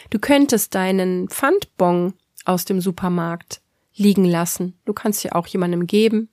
Du 0.09 0.19
könntest 0.19 0.75
deinen 0.75 1.29
Pfandbon 1.29 2.13
aus 2.45 2.65
dem 2.65 2.81
Supermarkt 2.81 3.61
liegen 3.93 4.25
lassen. 4.25 4.79
Du 4.85 4.93
kannst 4.93 5.21
sie 5.21 5.31
auch 5.31 5.47
jemandem 5.47 5.87
geben. 5.87 6.29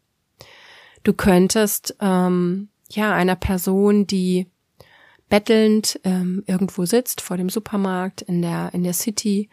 Du 1.02 1.12
könntest 1.12 1.96
ähm, 2.00 2.68
ja 2.90 3.12
einer 3.14 3.36
Person, 3.36 4.06
die 4.06 4.46
bettelnd 5.28 6.00
ähm, 6.04 6.42
irgendwo 6.46 6.86
sitzt 6.86 7.20
vor 7.20 7.36
dem 7.36 7.50
Supermarkt 7.50 8.22
in 8.22 8.40
der 8.42 8.70
in 8.72 8.82
der 8.82 8.94
City 8.94 9.50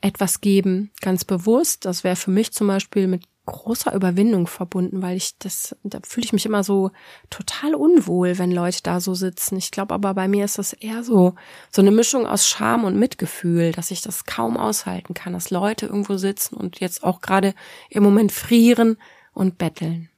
etwas 0.00 0.40
geben, 0.40 0.90
ganz 1.00 1.24
bewusst. 1.24 1.84
Das 1.84 2.04
wäre 2.04 2.16
für 2.16 2.30
mich 2.30 2.52
zum 2.52 2.66
Beispiel 2.66 3.06
mit 3.06 3.24
großer 3.46 3.94
Überwindung 3.94 4.46
verbunden, 4.46 5.00
weil 5.00 5.16
ich 5.16 5.38
das, 5.38 5.74
da 5.84 6.00
fühle 6.06 6.26
ich 6.26 6.32
mich 6.32 6.44
immer 6.44 6.62
so 6.62 6.90
total 7.30 7.74
unwohl, 7.74 8.38
wenn 8.38 8.52
Leute 8.52 8.80
da 8.82 9.00
so 9.00 9.14
sitzen. 9.14 9.56
Ich 9.56 9.70
glaube 9.70 9.94
aber 9.94 10.12
bei 10.12 10.28
mir 10.28 10.44
ist 10.44 10.58
das 10.58 10.72
eher 10.72 11.02
so, 11.02 11.34
so 11.70 11.80
eine 11.80 11.92
Mischung 11.92 12.26
aus 12.26 12.46
Scham 12.46 12.84
und 12.84 12.98
Mitgefühl, 12.98 13.72
dass 13.72 13.90
ich 13.90 14.02
das 14.02 14.26
kaum 14.26 14.56
aushalten 14.56 15.14
kann, 15.14 15.32
dass 15.32 15.50
Leute 15.50 15.86
irgendwo 15.86 16.16
sitzen 16.16 16.56
und 16.56 16.80
jetzt 16.80 17.04
auch 17.04 17.20
gerade 17.20 17.54
im 17.88 18.02
Moment 18.02 18.32
frieren 18.32 18.98
und 19.32 19.56
betteln. 19.56 20.10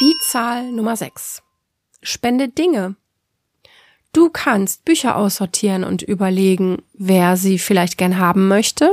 Die 0.00 0.14
Zahl 0.28 0.70
Nummer 0.70 0.96
6. 0.96 1.42
Spende 2.02 2.48
Dinge. 2.48 2.96
Du 4.12 4.30
kannst 4.30 4.84
Bücher 4.84 5.16
aussortieren 5.16 5.84
und 5.84 6.02
überlegen, 6.02 6.82
wer 6.94 7.36
sie 7.36 7.58
vielleicht 7.58 7.98
gern 7.98 8.18
haben 8.18 8.48
möchte 8.48 8.90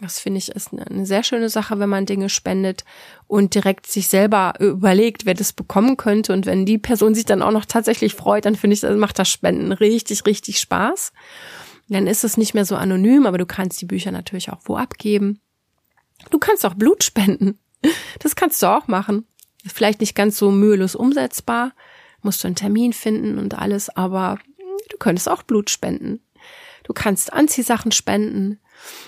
das 0.00 0.18
finde 0.18 0.38
ich 0.38 0.50
ist 0.50 0.72
eine 0.72 1.06
sehr 1.06 1.22
schöne 1.22 1.48
Sache, 1.48 1.78
wenn 1.78 1.88
man 1.88 2.04
Dinge 2.04 2.28
spendet 2.28 2.84
und 3.26 3.54
direkt 3.54 3.86
sich 3.86 4.08
selber 4.08 4.54
überlegt, 4.60 5.24
wer 5.24 5.34
das 5.34 5.54
bekommen 5.54 5.96
könnte. 5.96 6.32
Und 6.32 6.44
wenn 6.44 6.66
die 6.66 6.78
Person 6.78 7.14
sich 7.14 7.24
dann 7.24 7.42
auch 7.42 7.50
noch 7.50 7.64
tatsächlich 7.64 8.14
freut, 8.14 8.44
dann 8.44 8.56
finde 8.56 8.74
ich, 8.74 8.80
dann 8.80 8.98
macht 8.98 9.18
das 9.18 9.30
Spenden 9.30 9.72
richtig, 9.72 10.26
richtig 10.26 10.60
Spaß. 10.60 11.12
Dann 11.88 12.06
ist 12.06 12.24
es 12.24 12.36
nicht 12.36 12.52
mehr 12.52 12.64
so 12.64 12.76
anonym, 12.76 13.26
aber 13.26 13.38
du 13.38 13.46
kannst 13.46 13.80
die 13.80 13.86
Bücher 13.86 14.10
natürlich 14.10 14.50
auch 14.50 14.60
wo 14.64 14.76
abgeben. 14.76 15.40
Du 16.30 16.38
kannst 16.38 16.66
auch 16.66 16.74
Blut 16.74 17.02
spenden. 17.02 17.58
Das 18.18 18.36
kannst 18.36 18.62
du 18.62 18.66
auch 18.66 18.88
machen. 18.88 19.26
Ist 19.64 19.76
vielleicht 19.76 20.00
nicht 20.00 20.14
ganz 20.14 20.36
so 20.36 20.50
mühelos 20.50 20.94
umsetzbar. 20.94 21.72
Musst 22.22 22.42
du 22.42 22.48
einen 22.48 22.56
Termin 22.56 22.92
finden 22.92 23.38
und 23.38 23.54
alles, 23.54 23.88
aber 23.88 24.38
du 24.90 24.96
könntest 24.98 25.28
auch 25.28 25.42
Blut 25.42 25.70
spenden. 25.70 26.20
Du 26.82 26.92
kannst 26.92 27.32
Anziehsachen 27.32 27.92
spenden. 27.92 28.58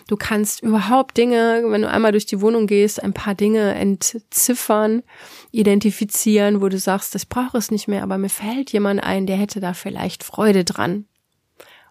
Du 0.06 0.16
kannst 0.16 0.62
überhaupt 0.62 1.16
Dinge, 1.16 1.62
wenn 1.66 1.82
du 1.82 1.90
einmal 1.90 2.12
durch 2.12 2.26
die 2.26 2.40
Wohnung 2.40 2.66
gehst, 2.66 3.02
ein 3.02 3.12
paar 3.12 3.34
Dinge 3.34 3.74
entziffern, 3.74 5.02
identifizieren, 5.50 6.60
wo 6.60 6.68
du 6.68 6.78
sagst, 6.78 7.14
das 7.14 7.26
brauche 7.26 7.58
es 7.58 7.70
nicht 7.70 7.88
mehr, 7.88 8.02
aber 8.02 8.18
mir 8.18 8.30
fällt 8.30 8.72
jemand 8.72 9.02
ein, 9.02 9.26
der 9.26 9.36
hätte 9.36 9.60
da 9.60 9.74
vielleicht 9.74 10.24
Freude 10.24 10.64
dran. 10.64 11.06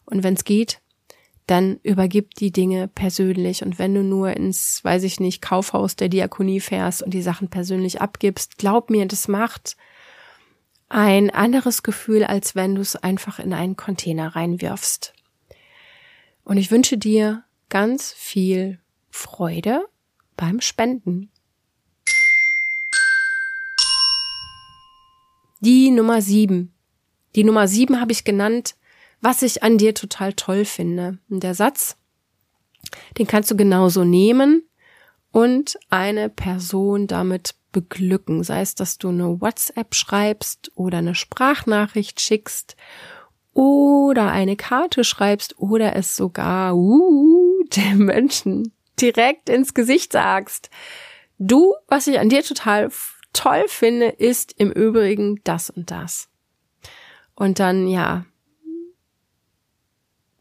Und 0.06 0.24
wenn 0.24 0.36
es 0.36 0.46
geht, 0.46 0.82
dann 1.48 1.80
übergib 1.82 2.36
die 2.36 2.52
Dinge 2.52 2.90
persönlich. 2.90 3.64
Und 3.64 3.80
wenn 3.80 3.94
du 3.94 4.04
nur 4.04 4.32
ins, 4.36 4.84
weiß 4.84 5.04
ich 5.04 5.20
nicht, 5.20 5.42
Kaufhaus 5.42 5.96
der 5.96 6.10
Diakonie 6.10 6.60
fährst 6.60 7.02
und 7.02 7.14
die 7.14 7.22
Sachen 7.22 7.50
persönlich 7.50 8.02
abgibst, 8.02 8.58
glaub 8.58 8.90
mir, 8.90 9.06
das 9.06 9.30
macht 9.30 9.78
ein 10.90 11.30
anderes 11.30 11.84
Gefühl, 11.84 12.24
als 12.24 12.56
wenn 12.56 12.76
du 12.76 12.82
es 12.82 12.96
einfach 12.96 13.40
in 13.40 13.54
einen 13.54 13.78
Container 13.78 14.36
reinwirfst. 14.36 15.14
Und 16.44 16.58
ich 16.58 16.70
wünsche 16.70 16.98
dir 16.98 17.44
ganz 17.70 18.12
viel 18.14 18.80
Freude 19.10 19.86
beim 20.36 20.62
Spenden. 20.62 21.32
Die 25.60 25.90
Nummer 25.92 26.22
sieben. 26.22 26.74
Die 27.36 27.44
Nummer 27.44 27.68
sieben 27.68 28.00
habe 28.00 28.12
ich 28.12 28.24
genannt, 28.24 28.76
was 29.22 29.42
ich 29.42 29.64
an 29.64 29.78
dir 29.78 29.96
total 29.96 30.34
toll 30.34 30.66
finde. 30.66 31.18
Und 31.30 31.42
der 31.42 31.56
Satz, 31.56 31.98
den 33.18 33.28
kannst 33.28 33.50
du 33.52 33.58
genauso 33.58 34.04
nehmen 34.04 34.64
und 35.32 35.78
eine 35.90 36.30
Person 36.30 37.08
damit 37.08 37.56
beglücken. 37.72 38.44
Sei 38.44 38.62
es, 38.62 38.76
dass 38.76 38.98
du 38.98 39.10
eine 39.10 39.42
WhatsApp 39.42 39.94
schreibst 39.94 40.72
oder 40.76 41.00
eine 41.00 41.16
Sprachnachricht 41.16 42.22
schickst 42.22 42.76
oder 43.54 44.32
eine 44.32 44.56
Karte 44.56 45.04
schreibst 45.04 45.58
oder 45.60 45.96
es 45.96 46.16
sogar 46.16 46.76
uh, 46.76 47.37
dem 47.76 48.06
Menschen 48.06 48.74
direkt 49.00 49.50
ins 49.50 49.74
Gesicht 49.74 50.12
sagst. 50.12 50.70
Du, 51.40 51.76
was 51.88 52.08
ich 52.08 52.20
an 52.20 52.30
dir 52.30 52.44
total 52.44 52.90
toll 53.34 53.66
finde, 53.68 54.08
ist 54.08 54.54
im 54.58 54.72
Übrigen 54.72 55.40
das 55.44 55.70
und 55.70 55.92
das. 55.92 56.30
Und 57.36 57.60
dann, 57.60 57.88
ja, 57.88 58.26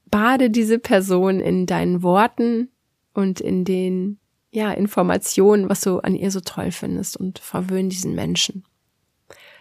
bade 0.07 0.49
diese 0.51 0.79
Person 0.79 1.41
in 1.41 1.67
deinen 1.67 2.03
Worten 2.03 2.71
und 3.13 3.41
in 3.41 3.65
den 3.65 4.19
ja, 4.51 4.73
Informationen, 4.73 5.69
was 5.69 5.83
du 5.83 5.99
an 5.99 6.15
ihr 6.15 6.31
so 6.31 6.41
toll 6.41 6.71
findest 6.71 7.19
und 7.19 7.39
verwöhn 7.39 7.91
diesen 7.91 8.15
Menschen. 8.15 8.65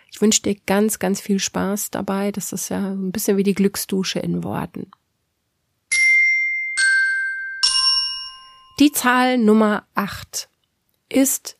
Ich 0.09 0.21
wünsche 0.21 0.43
dir 0.43 0.55
ganz, 0.65 0.99
ganz 0.99 1.19
viel 1.19 1.39
Spaß 1.39 1.91
dabei. 1.91 2.31
Das 2.31 2.53
ist 2.53 2.69
ja 2.69 2.91
ein 2.91 3.11
bisschen 3.11 3.35
wie 3.35 3.43
die 3.43 3.53
Glücksdusche 3.53 4.19
in 4.19 4.45
Worten. 4.45 4.89
Die 8.77 8.91
Zahl 8.91 9.37
Nummer 9.37 9.87
8 9.95 10.49
ist 11.07 11.57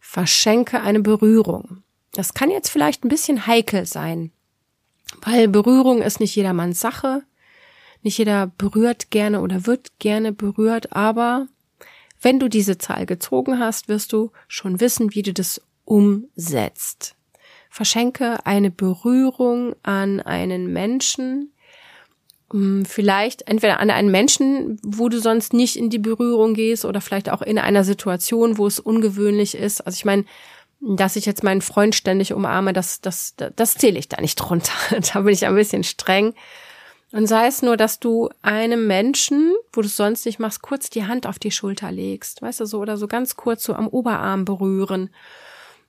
verschenke 0.00 0.80
eine 0.80 1.00
Berührung. 1.00 1.82
Das 2.12 2.32
kann 2.32 2.50
jetzt 2.50 2.70
vielleicht 2.70 3.04
ein 3.04 3.10
bisschen 3.10 3.46
heikel 3.46 3.84
sein, 3.84 4.32
weil 5.20 5.46
Berührung 5.48 6.00
ist 6.00 6.20
nicht 6.20 6.34
jedermanns 6.34 6.80
Sache. 6.80 7.22
Nicht 8.00 8.16
jeder 8.16 8.46
berührt 8.46 9.10
gerne 9.10 9.42
oder 9.42 9.66
wird 9.66 9.98
gerne 9.98 10.32
berührt, 10.32 10.92
aber 10.92 11.48
wenn 12.22 12.40
du 12.40 12.48
diese 12.48 12.78
Zahl 12.78 13.04
gezogen 13.04 13.58
hast, 13.58 13.88
wirst 13.88 14.14
du 14.14 14.32
schon 14.48 14.80
wissen, 14.80 15.14
wie 15.14 15.22
du 15.22 15.34
das 15.34 15.60
umsetzt. 15.84 17.14
Verschenke 17.68 18.46
eine 18.46 18.70
Berührung 18.70 19.76
an 19.82 20.20
einen 20.20 20.72
Menschen, 20.72 21.51
vielleicht 22.84 23.48
entweder 23.48 23.80
an 23.80 23.90
einen 23.90 24.10
Menschen, 24.10 24.78
wo 24.82 25.08
du 25.08 25.20
sonst 25.20 25.52
nicht 25.52 25.76
in 25.76 25.90
die 25.90 25.98
Berührung 25.98 26.54
gehst 26.54 26.84
oder 26.84 27.00
vielleicht 27.00 27.30
auch 27.30 27.42
in 27.42 27.58
einer 27.58 27.84
Situation, 27.84 28.58
wo 28.58 28.66
es 28.66 28.78
ungewöhnlich 28.78 29.54
ist. 29.54 29.80
Also 29.80 29.96
ich 29.96 30.04
meine, 30.04 30.24
dass 30.80 31.16
ich 31.16 31.26
jetzt 31.26 31.44
meinen 31.44 31.62
Freund 31.62 31.94
ständig 31.94 32.32
umarme, 32.32 32.72
das, 32.72 33.00
das, 33.00 33.34
das 33.36 33.74
zähle 33.74 33.98
ich 33.98 34.08
da 34.08 34.20
nicht 34.20 34.36
drunter. 34.36 34.72
da 35.12 35.20
bin 35.20 35.32
ich 35.32 35.46
ein 35.46 35.54
bisschen 35.54 35.84
streng. 35.84 36.34
Und 37.12 37.26
sei 37.26 37.46
es 37.46 37.62
nur, 37.62 37.76
dass 37.76 38.00
du 38.00 38.30
einem 38.40 38.86
Menschen, 38.86 39.54
wo 39.72 39.82
du 39.82 39.86
es 39.86 39.96
sonst 39.96 40.24
nicht 40.24 40.38
machst, 40.38 40.62
kurz 40.62 40.88
die 40.88 41.04
Hand 41.04 41.26
auf 41.26 41.38
die 41.38 41.50
Schulter 41.50 41.92
legst, 41.92 42.40
weißt 42.40 42.60
du 42.60 42.64
so, 42.64 42.78
oder 42.80 42.96
so 42.96 43.06
ganz 43.06 43.36
kurz 43.36 43.64
so 43.64 43.74
am 43.74 43.86
Oberarm 43.86 44.46
berühren. 44.46 45.10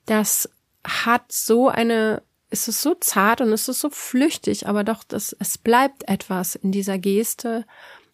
Das 0.06 0.49
hat 0.86 1.32
so 1.32 1.69
eine, 1.69 2.21
ist 2.54 2.68
es 2.68 2.82
so 2.82 2.94
zart 2.94 3.42
und 3.42 3.52
ist 3.52 3.68
es 3.68 3.80
so 3.80 3.89
flüchtig, 3.89 4.68
aber 4.68 4.84
doch, 4.84 5.04
das, 5.04 5.36
es 5.39 5.58
bleibt 5.58 6.08
etwas 6.08 6.54
in 6.56 6.72
dieser 6.72 7.00
Geste. 7.00 7.66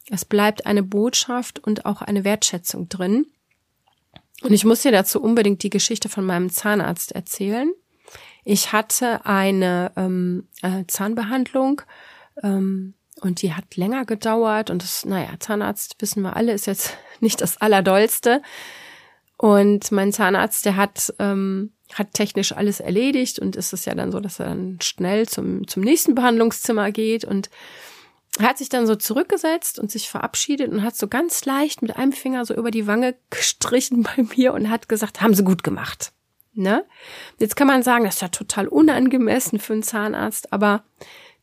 Es 0.10 0.23
bleibt 0.23 0.65
eine 0.65 0.82
Botschaft 0.82 1.60
und 1.60 1.86
auch 1.86 2.02
eine 2.02 2.23
Wertschätzung 2.23 2.88
drin. 2.88 3.28
Und 4.41 4.54
ich 4.54 4.63
muss 4.63 4.82
dir 4.82 4.93
dazu 4.93 5.21
unbedingt 5.21 5.62
die 5.62 5.69
Geschichte 5.69 6.08
von 6.08 6.25
meinem 6.25 6.49
Zahnarzt 6.49 7.12
erzählen. 7.12 7.69
Ich 8.45 8.71
hatte 8.71 9.25
eine 9.25 9.91
ähm, 9.97 10.47
äh, 10.62 10.86
Zahnbehandlung 10.88 11.82
ähm, 12.41 12.93
und 13.19 13.41
die 13.41 13.54
hat 13.54 13.75
länger 13.75 14.06
gedauert 14.06 14.69
und 14.69 14.82
das, 14.82 15.04
naja, 15.04 15.32
Zahnarzt, 15.38 15.97
wissen 15.99 16.23
wir 16.23 16.38
alle, 16.38 16.54
ist 16.54 16.65
jetzt 16.65 16.97
nicht 17.19 17.41
das 17.41 17.58
Allerdollste. 17.58 18.41
Und 19.36 19.91
mein 19.91 20.13
Zahnarzt, 20.13 20.65
der 20.65 20.78
hat, 20.78 21.13
ähm, 21.19 21.73
hat 21.93 22.13
technisch 22.13 22.52
alles 22.52 22.80
erledigt 22.80 23.39
und 23.39 23.56
ist 23.56 23.73
es 23.73 23.86
ja 23.86 23.95
dann 23.95 24.12
so, 24.12 24.19
dass 24.19 24.39
er 24.39 24.47
dann 24.47 24.80
schnell 24.82 25.28
zum, 25.28 25.67
zum 25.67 25.84
nächsten 25.84 26.15
Behandlungszimmer 26.15 26.91
geht 26.91 27.25
und 27.25 27.49
hat 28.39 28.58
sich 28.58 28.69
dann 28.69 28.88
so 28.88 28.95
zurückgesetzt 28.95 29.80
und 29.80 29.91
sich 29.91 30.10
verabschiedet 30.10 30.71
und 30.71 30.84
hat 30.84 30.95
so 30.95 31.08
ganz 31.08 31.45
leicht 31.45 31.82
mit 31.82 31.95
einem 31.95 32.12
Finger 32.12 32.45
so 32.45 32.54
über 32.54 32.71
die 32.71 32.88
Wange 32.88 33.15
gestrichen 33.30 34.04
bei 34.15 34.23
mir 34.36 34.54
und 34.54 34.69
hat 34.69 34.89
gesagt, 34.89 35.21
haben 35.21 35.34
sie 35.34 35.43
gut 35.43 35.63
gemacht. 35.63 36.12
Ne? 36.54 36.86
Jetzt 37.38 37.56
kann 37.56 37.67
man 37.67 37.84
sagen, 37.84 38.06
das 38.06 38.15
ist 38.15 38.21
ja 38.21 38.28
total 38.30 38.67
unangemessen 38.67 39.60
für 39.60 39.73
einen 39.73 39.84
Zahnarzt, 39.84 40.52
aber 40.52 40.84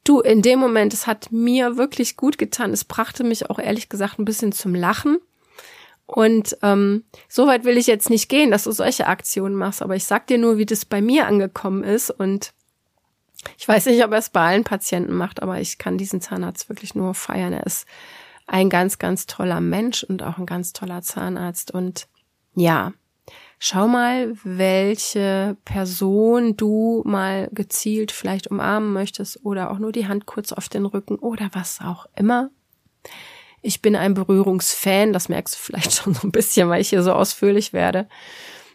Du, 0.07 0.21
in 0.21 0.41
dem 0.41 0.61
Moment, 0.61 0.95
es 0.95 1.09
hat 1.09 1.33
mir 1.33 1.77
wirklich 1.77 2.17
gut 2.17 2.39
getan. 2.39 2.71
Es 2.71 2.85
brachte 2.85 3.25
mich 3.25 3.51
auch 3.51 3.59
ehrlich 3.59 3.89
gesagt 3.89 4.21
ein 4.21 4.25
bisschen 4.25 4.53
zum 4.53 4.73
Lachen. 4.73 5.19
Und 6.07 6.57
ähm, 6.63 7.05
so 7.29 7.47
weit 7.47 7.65
will 7.65 7.77
ich 7.77 7.87
jetzt 7.87 8.11
nicht 8.11 8.29
gehen, 8.29 8.51
dass 8.51 8.65
du 8.65 8.73
solche 8.73 9.09
Aktionen 9.09 9.57
machst, 9.57 9.83
aber 9.83 9.97
ich 9.97 10.05
sag 10.05 10.27
dir 10.29 10.39
nur, 10.39 10.57
wie 10.57 10.67
das 10.67 10.85
bei 10.85 11.01
mir 11.01 11.27
angekommen 11.27 11.83
ist. 11.83 12.11
Und 12.11 12.53
ich 13.59 13.67
weiß 13.67 13.87
nicht, 13.87 14.05
ob 14.05 14.13
er 14.13 14.19
es 14.19 14.31
bei 14.31 14.47
allen 14.47 14.65
Patienten 14.65 15.15
macht, 15.15 15.43
aber 15.43 15.61
ich 15.61 15.79
kann 15.79 15.99
diesen 15.99 16.21
Zahnarzt 16.21 16.69
wirklich 16.69 16.95
nur 16.95 17.15
feiern. 17.15 17.53
Er 17.53 17.67
ist 17.67 17.87
ein 18.47 18.71
ganz, 18.71 18.99
ganz 18.99 19.27
toller 19.27 19.61
Mensch 19.61 20.05
und 20.05 20.23
auch 20.23 20.39
ein 20.39 20.47
ganz 20.47 20.73
toller 20.73 21.03
Zahnarzt. 21.03 21.73
Und 21.73 22.07
ja, 22.55 22.93
Schau 23.59 23.89
mal, 23.89 24.37
welche 24.45 25.57
Person 25.65 26.57
du 26.57 27.03
mal 27.07 27.49
gezielt 27.53 28.13
vielleicht 28.13 28.49
umarmen 28.51 28.93
möchtest 28.93 29.45
oder 29.45 29.71
auch 29.71 29.79
nur 29.79 29.93
die 29.93 30.07
Hand 30.07 30.27
kurz 30.27 30.53
auf 30.53 30.69
den 30.69 30.85
Rücken 30.85 31.17
oder 31.17 31.49
was 31.53 31.81
auch 31.81 32.07
immer. 32.15 32.51
Ich 33.67 33.83
bin 33.83 33.97
ein 33.97 34.15
Berührungsfan, 34.15 35.13
das 35.13 35.29
merkst 35.29 35.57
du 35.57 35.59
vielleicht 35.59 35.93
schon 35.93 36.15
so 36.15 36.29
ein 36.29 36.31
bisschen, 36.31 36.69
weil 36.69 36.81
ich 36.81 36.91
hier 36.91 37.03
so 37.03 37.13
ausführlich 37.13 37.73
werde. 37.73 38.09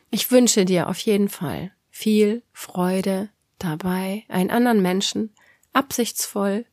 Ich 0.10 0.32
wünsche 0.32 0.66
dir 0.66 0.90
auf 0.90 0.98
jeden 0.98 1.30
Fall 1.30 1.72
viel 1.90 2.44
Freude 2.52 3.30
dabei, 3.58 4.26
einen 4.28 4.50
anderen 4.50 4.82
Menschen 4.82 5.34
absichtsvoll 5.72 6.66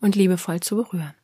und 0.00 0.16
liebevoll 0.16 0.60
zu 0.60 0.76
berühren. 0.76 1.14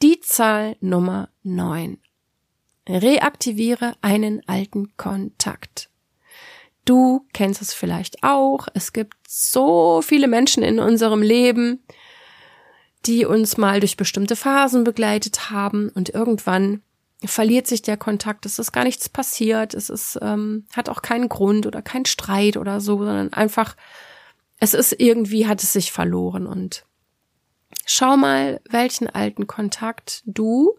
Die 0.00 0.20
Zahl 0.20 0.78
Nummer 0.80 1.28
9. 1.42 1.98
Reaktiviere 2.88 3.94
einen 4.00 4.40
alten 4.48 4.96
Kontakt. 4.96 5.90
Du 6.86 7.26
kennst 7.34 7.60
es 7.60 7.74
vielleicht 7.74 8.22
auch. 8.22 8.68
Es 8.72 8.94
gibt 8.94 9.16
so 9.28 10.00
viele 10.00 10.28
Menschen 10.28 10.62
in 10.62 10.80
unserem 10.80 11.20
Leben, 11.20 11.84
die 13.04 13.26
uns 13.26 13.58
mal 13.58 13.80
durch 13.80 13.98
bestimmte 13.98 14.36
Phasen 14.36 14.84
begleitet 14.84 15.50
haben 15.50 15.90
und 15.90 16.08
irgendwann 16.08 16.80
verliert 17.24 17.66
sich 17.66 17.82
der 17.82 17.98
Kontakt. 17.98 18.46
Es 18.46 18.58
ist 18.58 18.72
gar 18.72 18.84
nichts 18.84 19.10
passiert. 19.10 19.74
Es 19.74 19.90
ist, 19.90 20.18
ähm, 20.22 20.64
hat 20.74 20.88
auch 20.88 21.02
keinen 21.02 21.28
Grund 21.28 21.66
oder 21.66 21.82
keinen 21.82 22.06
Streit 22.06 22.56
oder 22.56 22.80
so, 22.80 22.98
sondern 22.98 23.32
einfach, 23.34 23.76
es 24.58 24.72
ist 24.72 24.94
irgendwie, 24.98 25.46
hat 25.46 25.62
es 25.62 25.74
sich 25.74 25.92
verloren 25.92 26.46
und 26.46 26.86
Schau 27.88 28.16
mal, 28.16 28.60
welchen 28.68 29.08
alten 29.08 29.46
Kontakt 29.46 30.22
du 30.26 30.76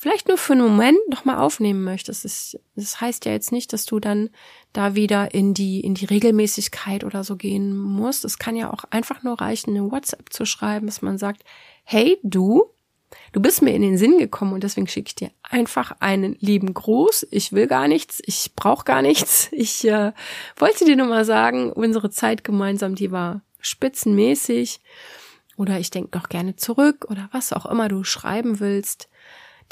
vielleicht 0.00 0.28
nur 0.28 0.38
für 0.38 0.54
einen 0.54 0.62
Moment 0.62 0.98
nochmal 1.10 1.36
aufnehmen 1.36 1.84
möchtest. 1.84 2.24
Das, 2.24 2.58
das 2.74 3.02
heißt 3.02 3.26
ja 3.26 3.32
jetzt 3.32 3.52
nicht, 3.52 3.74
dass 3.74 3.84
du 3.84 4.00
dann 4.00 4.30
da 4.72 4.94
wieder 4.94 5.34
in 5.34 5.52
die, 5.52 5.80
in 5.80 5.92
die 5.92 6.06
Regelmäßigkeit 6.06 7.04
oder 7.04 7.22
so 7.22 7.36
gehen 7.36 7.76
musst. 7.76 8.24
Es 8.24 8.38
kann 8.38 8.56
ja 8.56 8.72
auch 8.72 8.84
einfach 8.88 9.22
nur 9.22 9.38
reichen, 9.38 9.76
eine 9.76 9.90
WhatsApp 9.92 10.32
zu 10.32 10.46
schreiben, 10.46 10.86
dass 10.86 11.02
man 11.02 11.18
sagt, 11.18 11.42
hey, 11.84 12.18
du, 12.22 12.64
du 13.32 13.42
bist 13.42 13.60
mir 13.60 13.74
in 13.74 13.82
den 13.82 13.98
Sinn 13.98 14.16
gekommen 14.16 14.54
und 14.54 14.64
deswegen 14.64 14.88
schicke 14.88 15.08
ich 15.08 15.16
dir 15.16 15.32
einfach 15.42 15.92
einen 16.00 16.34
lieben 16.40 16.72
Gruß. 16.72 17.26
Ich 17.30 17.52
will 17.52 17.66
gar 17.66 17.86
nichts, 17.86 18.22
ich 18.24 18.52
brauche 18.56 18.84
gar 18.86 19.02
nichts. 19.02 19.50
Ich 19.52 19.86
äh, 19.86 20.12
wollte 20.56 20.86
dir 20.86 20.96
nur 20.96 21.08
mal 21.08 21.26
sagen, 21.26 21.74
unsere 21.74 22.08
Zeit 22.08 22.42
gemeinsam, 22.42 22.94
die 22.94 23.12
war 23.12 23.42
spitzenmäßig. 23.60 24.80
oder 25.58 25.78
ich 25.78 25.90
denke 25.90 26.12
doch 26.12 26.30
gerne 26.30 26.56
zurück 26.56 27.04
oder 27.10 27.28
was 27.32 27.52
auch 27.52 27.66
immer 27.66 27.88
du 27.88 28.02
schreiben 28.02 28.60
willst. 28.60 29.10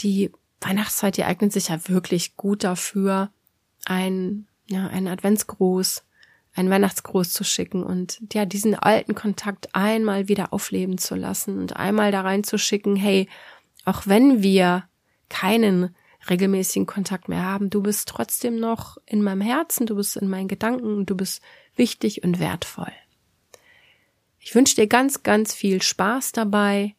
Die 0.00 0.30
Weihnachtszeit, 0.60 1.16
die 1.16 1.24
eignet 1.24 1.52
sich 1.52 1.68
ja 1.68 1.88
wirklich 1.88 2.36
gut 2.36 2.64
dafür, 2.64 3.30
ein, 3.84 4.46
ja, 4.68 4.86
einen 4.88 5.08
Adventsgruß, 5.08 6.04
einen 6.54 6.70
Weihnachtsgruß 6.70 7.32
zu 7.32 7.44
schicken 7.44 7.82
und 7.82 8.20
ja, 8.32 8.44
diesen 8.44 8.74
alten 8.74 9.14
Kontakt 9.14 9.74
einmal 9.74 10.28
wieder 10.28 10.52
aufleben 10.52 10.98
zu 10.98 11.14
lassen 11.14 11.58
und 11.58 11.76
einmal 11.76 12.10
da 12.10 12.22
reinzuschicken, 12.22 12.96
hey, 12.96 13.28
auch 13.84 14.06
wenn 14.06 14.42
wir 14.42 14.84
keinen 15.28 15.94
regelmäßigen 16.28 16.86
Kontakt 16.86 17.28
mehr 17.28 17.44
haben, 17.44 17.70
du 17.70 17.82
bist 17.82 18.08
trotzdem 18.08 18.58
noch 18.58 18.98
in 19.06 19.22
meinem 19.22 19.40
Herzen, 19.40 19.86
du 19.86 19.94
bist 19.94 20.16
in 20.16 20.28
meinen 20.28 20.48
Gedanken, 20.48 21.06
du 21.06 21.16
bist 21.16 21.42
wichtig 21.76 22.24
und 22.24 22.40
wertvoll. 22.40 22.92
Ich 24.40 24.54
wünsche 24.54 24.74
dir 24.74 24.86
ganz, 24.86 25.22
ganz 25.22 25.54
viel 25.54 25.80
Spaß 25.80 26.32
dabei, 26.32 26.94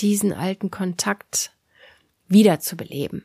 diesen 0.00 0.32
alten 0.32 0.70
Kontakt 0.70 1.52
wiederzubeleben. 2.28 3.24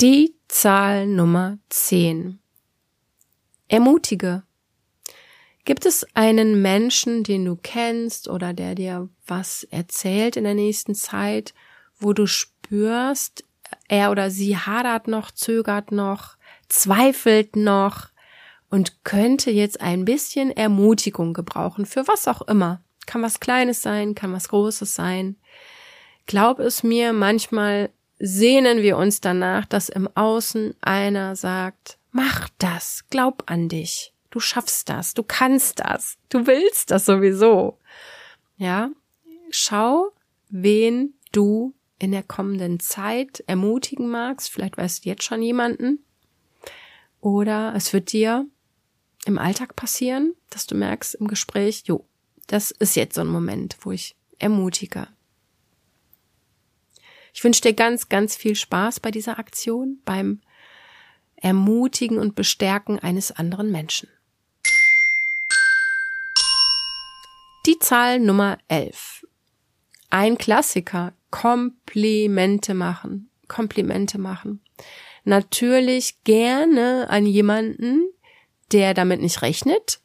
Die 0.00 0.34
Zahl 0.48 1.06
Nummer 1.06 1.58
10. 1.70 2.38
Ermutige. 3.68 4.42
Gibt 5.64 5.86
es 5.86 6.06
einen 6.14 6.60
Menschen, 6.60 7.24
den 7.24 7.44
du 7.44 7.56
kennst 7.56 8.28
oder 8.28 8.52
der 8.52 8.74
dir 8.74 9.08
was 9.26 9.64
erzählt 9.64 10.36
in 10.36 10.44
der 10.44 10.54
nächsten 10.54 10.94
Zeit, 10.94 11.54
wo 11.98 12.12
du 12.12 12.26
spürst, 12.26 13.44
er 13.88 14.10
oder 14.10 14.30
sie 14.30 14.56
hadert 14.56 15.08
noch, 15.08 15.30
zögert 15.30 15.90
noch, 15.90 16.36
zweifelt 16.68 17.56
noch 17.56 18.08
und 18.68 19.04
könnte 19.04 19.50
jetzt 19.50 19.80
ein 19.80 20.04
bisschen 20.04 20.50
Ermutigung 20.50 21.32
gebrauchen 21.32 21.86
für 21.86 22.06
was 22.06 22.28
auch 22.28 22.42
immer. 22.42 22.82
Kann 23.06 23.22
was 23.22 23.40
Kleines 23.40 23.82
sein, 23.82 24.14
kann 24.14 24.32
was 24.32 24.48
Großes 24.48 24.94
sein. 24.94 25.36
Glaub 26.26 26.58
es 26.58 26.82
mir, 26.82 27.12
manchmal 27.12 27.90
sehnen 28.18 28.82
wir 28.82 28.96
uns 28.96 29.20
danach, 29.20 29.66
dass 29.66 29.88
im 29.88 30.08
Außen 30.14 30.74
einer 30.80 31.36
sagt, 31.36 31.98
mach 32.10 32.48
das, 32.58 33.04
glaub 33.10 33.44
an 33.50 33.68
dich, 33.68 34.14
du 34.30 34.40
schaffst 34.40 34.88
das, 34.88 35.14
du 35.14 35.22
kannst 35.22 35.80
das, 35.80 36.16
du 36.28 36.46
willst 36.46 36.90
das 36.90 37.04
sowieso. 37.04 37.78
Ja, 38.56 38.90
schau, 39.50 40.12
wen 40.48 41.14
du 41.32 41.74
in 41.98 42.12
der 42.12 42.22
kommenden 42.22 42.80
Zeit 42.80 43.42
ermutigen 43.46 44.08
magst. 44.08 44.50
Vielleicht 44.50 44.76
weißt 44.76 45.04
du 45.04 45.08
jetzt 45.08 45.24
schon 45.24 45.42
jemanden. 45.42 46.04
Oder 47.20 47.72
es 47.74 47.92
wird 47.92 48.12
dir 48.12 48.46
im 49.24 49.38
Alltag 49.38 49.74
passieren, 49.74 50.34
dass 50.50 50.66
du 50.66 50.74
merkst 50.74 51.14
im 51.14 51.28
Gespräch, 51.28 51.84
jo, 51.86 52.06
das 52.46 52.70
ist 52.70 52.96
jetzt 52.96 53.14
so 53.14 53.20
ein 53.20 53.28
Moment, 53.28 53.76
wo 53.80 53.92
ich 53.92 54.16
ermutige. 54.38 55.08
Ich 57.32 57.42
wünsche 57.42 57.62
dir 57.62 57.72
ganz, 57.72 58.08
ganz 58.08 58.36
viel 58.36 58.54
Spaß 58.54 59.00
bei 59.00 59.10
dieser 59.10 59.38
Aktion, 59.38 60.00
beim 60.04 60.40
Ermutigen 61.36 62.18
und 62.18 62.36
Bestärken 62.36 62.98
eines 62.98 63.32
anderen 63.32 63.70
Menschen. 63.70 64.08
Die 67.66 67.78
Zahl 67.78 68.20
Nummer 68.20 68.58
11. 68.68 69.26
Ein 70.10 70.38
Klassiker. 70.38 71.12
Komplimente 71.30 72.74
machen. 72.74 73.30
Komplimente 73.48 74.18
machen. 74.18 74.62
Natürlich 75.24 76.22
gerne 76.22 77.08
an 77.10 77.26
jemanden, 77.26 78.08
der 78.70 78.94
damit 78.94 79.20
nicht 79.20 79.42
rechnet. 79.42 80.00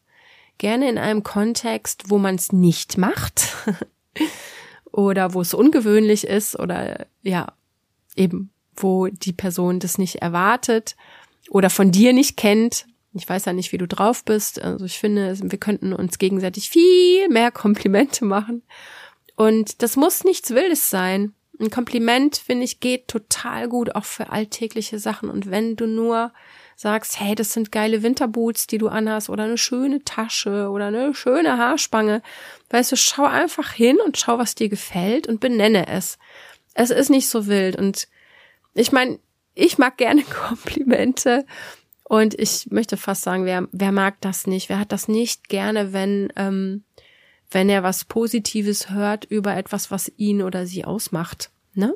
Gerne 0.59 0.89
in 0.89 0.99
einem 0.99 1.23
Kontext, 1.23 2.09
wo 2.09 2.19
man 2.19 2.35
es 2.35 2.51
nicht 2.51 2.97
macht. 2.97 3.55
oder 4.91 5.33
wo 5.33 5.41
es 5.41 5.53
ungewöhnlich 5.53 6.25
ist 6.25 6.57
oder 6.57 7.07
ja, 7.21 7.53
eben, 8.15 8.51
wo 8.75 9.07
die 9.07 9.33
Person 9.33 9.79
das 9.79 9.97
nicht 9.97 10.17
erwartet 10.17 10.95
oder 11.49 11.69
von 11.69 11.91
dir 11.91 12.13
nicht 12.13 12.37
kennt. 12.37 12.85
Ich 13.13 13.27
weiß 13.27 13.45
ja 13.45 13.53
nicht, 13.53 13.71
wie 13.71 13.77
du 13.77 13.87
drauf 13.87 14.23
bist. 14.23 14.61
Also 14.61 14.85
ich 14.85 14.99
finde, 14.99 15.37
wir 15.41 15.59
könnten 15.59 15.93
uns 15.93 16.19
gegenseitig 16.19 16.69
viel 16.69 17.27
mehr 17.29 17.51
Komplimente 17.53 18.25
machen. 18.25 18.63
Und 19.35 19.81
das 19.81 19.95
muss 19.95 20.23
nichts 20.23 20.51
Wildes 20.51 20.89
sein. 20.89 21.33
Ein 21.59 21.69
Kompliment, 21.69 22.37
finde 22.37 22.65
ich, 22.65 22.79
geht 22.79 23.07
total 23.07 23.67
gut 23.67 23.95
auch 23.95 24.05
für 24.05 24.29
alltägliche 24.29 24.99
Sachen. 24.99 25.29
Und 25.29 25.49
wenn 25.49 25.75
du 25.75 25.87
nur 25.87 26.31
sagst, 26.79 27.19
hey, 27.19 27.35
das 27.35 27.51
sind 27.51 27.73
geile 27.73 28.03
Winterboots, 28.03 28.65
die 28.65 28.77
du 28.77 28.87
anhast 28.87 29.29
oder 29.29 29.43
eine 29.43 29.57
schöne 29.57 30.01
Tasche 30.05 30.69
oder 30.69 30.87
eine 30.87 31.13
schöne 31.13 31.57
Haarspange. 31.57 32.21
Weißt 32.69 32.93
du, 32.93 32.95
schau 32.95 33.25
einfach 33.25 33.73
hin 33.73 33.97
und 34.05 34.17
schau, 34.17 34.37
was 34.37 34.55
dir 34.55 34.69
gefällt 34.69 35.27
und 35.27 35.41
benenne 35.41 35.89
es. 35.89 36.17
Es 36.73 36.89
ist 36.89 37.09
nicht 37.09 37.27
so 37.27 37.47
wild 37.47 37.75
und 37.75 38.07
ich 38.75 38.93
meine, 38.93 39.19
ich 39.55 39.77
mag 39.77 39.97
gerne 39.97 40.23
Komplimente 40.47 41.45
und 42.05 42.33
ich 42.39 42.67
möchte 42.71 42.95
fast 42.95 43.23
sagen, 43.23 43.43
wer, 43.43 43.67
wer 43.73 43.91
mag 43.91 44.21
das 44.21 44.47
nicht? 44.47 44.69
Wer 44.69 44.79
hat 44.79 44.93
das 44.93 45.09
nicht 45.09 45.49
gerne, 45.49 45.91
wenn, 45.91 46.31
ähm, 46.37 46.85
wenn 47.51 47.67
er 47.67 47.83
was 47.83 48.05
Positives 48.05 48.89
hört 48.89 49.25
über 49.25 49.57
etwas, 49.57 49.91
was 49.91 50.09
ihn 50.15 50.41
oder 50.41 50.65
sie 50.65 50.85
ausmacht, 50.85 51.51
ne? 51.73 51.93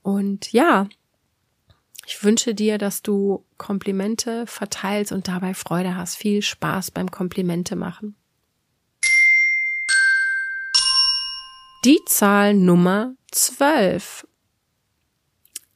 Und 0.00 0.50
ja, 0.50 0.88
ich 2.06 2.22
wünsche 2.22 2.54
dir, 2.54 2.78
dass 2.78 3.02
du 3.02 3.44
Komplimente 3.56 4.46
verteilst 4.46 5.12
und 5.12 5.28
dabei 5.28 5.54
Freude 5.54 5.96
hast. 5.96 6.16
Viel 6.16 6.42
Spaß 6.42 6.90
beim 6.90 7.10
Komplimente 7.10 7.76
machen. 7.76 8.16
Die 11.84 12.00
Zahl 12.06 12.54
Nummer 12.54 13.14
12. 13.30 14.26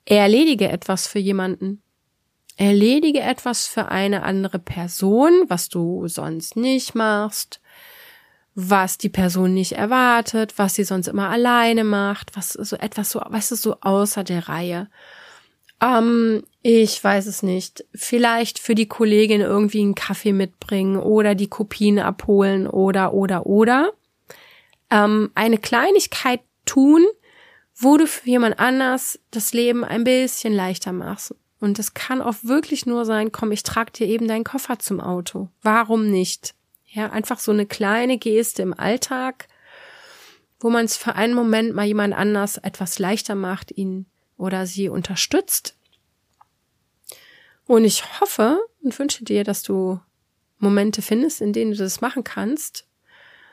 Erledige 0.06 0.68
etwas 0.70 1.06
für 1.06 1.18
jemanden. 1.18 1.82
Erledige 2.56 3.20
etwas 3.20 3.66
für 3.66 3.88
eine 3.88 4.22
andere 4.22 4.58
Person, 4.58 5.44
was 5.48 5.68
du 5.68 6.08
sonst 6.08 6.56
nicht 6.56 6.94
machst, 6.94 7.60
was 8.54 8.98
die 8.98 9.10
Person 9.10 9.54
nicht 9.54 9.72
erwartet, 9.72 10.54
was 10.56 10.74
sie 10.74 10.84
sonst 10.84 11.08
immer 11.08 11.28
alleine 11.28 11.84
macht, 11.84 12.36
was 12.36 12.54
so 12.54 12.76
etwas 12.76 13.10
so, 13.10 13.20
weißt 13.20 13.50
du, 13.52 13.56
so 13.56 13.76
außer 13.80 14.24
der 14.24 14.48
Reihe. 14.48 14.88
Ähm, 15.80 16.42
ich 16.62 17.02
weiß 17.02 17.26
es 17.26 17.42
nicht. 17.42 17.84
Vielleicht 17.94 18.58
für 18.58 18.74
die 18.74 18.88
Kollegin 18.88 19.40
irgendwie 19.40 19.80
einen 19.80 19.94
Kaffee 19.94 20.32
mitbringen 20.32 20.96
oder 20.96 21.34
die 21.34 21.48
Kopien 21.48 21.98
abholen 21.98 22.66
oder, 22.66 23.14
oder, 23.14 23.46
oder. 23.46 23.92
Ähm, 24.90 25.30
eine 25.34 25.58
Kleinigkeit 25.58 26.40
tun, 26.64 27.06
wo 27.74 27.96
du 27.96 28.06
für 28.06 28.28
jemand 28.28 28.58
anders 28.58 29.20
das 29.30 29.52
Leben 29.52 29.84
ein 29.84 30.04
bisschen 30.04 30.52
leichter 30.52 30.92
machst. 30.92 31.34
Und 31.60 31.78
das 31.78 31.94
kann 31.94 32.22
auch 32.22 32.36
wirklich 32.42 32.86
nur 32.86 33.04
sein, 33.04 33.32
komm, 33.32 33.52
ich 33.52 33.62
trag 33.62 33.92
dir 33.92 34.06
eben 34.06 34.28
deinen 34.28 34.44
Koffer 34.44 34.78
zum 34.78 35.00
Auto. 35.00 35.48
Warum 35.62 36.10
nicht? 36.10 36.54
Ja, 36.86 37.10
einfach 37.10 37.38
so 37.38 37.52
eine 37.52 37.66
kleine 37.66 38.18
Geste 38.18 38.62
im 38.62 38.78
Alltag, 38.78 39.48
wo 40.60 40.70
man 40.70 40.84
es 40.84 40.96
für 40.96 41.14
einen 41.14 41.34
Moment 41.34 41.74
mal 41.74 41.84
jemand 41.84 42.14
anders 42.14 42.56
etwas 42.58 42.98
leichter 42.98 43.34
macht, 43.34 43.76
ihn 43.76 44.06
oder 44.38 44.66
sie 44.66 44.88
unterstützt. 44.88 45.76
Und 47.66 47.84
ich 47.84 48.20
hoffe 48.20 48.58
und 48.82 48.98
wünsche 48.98 49.24
dir, 49.24 49.44
dass 49.44 49.62
du 49.62 50.00
Momente 50.58 51.02
findest, 51.02 51.42
in 51.42 51.52
denen 51.52 51.72
du 51.72 51.76
das 51.76 52.00
machen 52.00 52.24
kannst. 52.24 52.86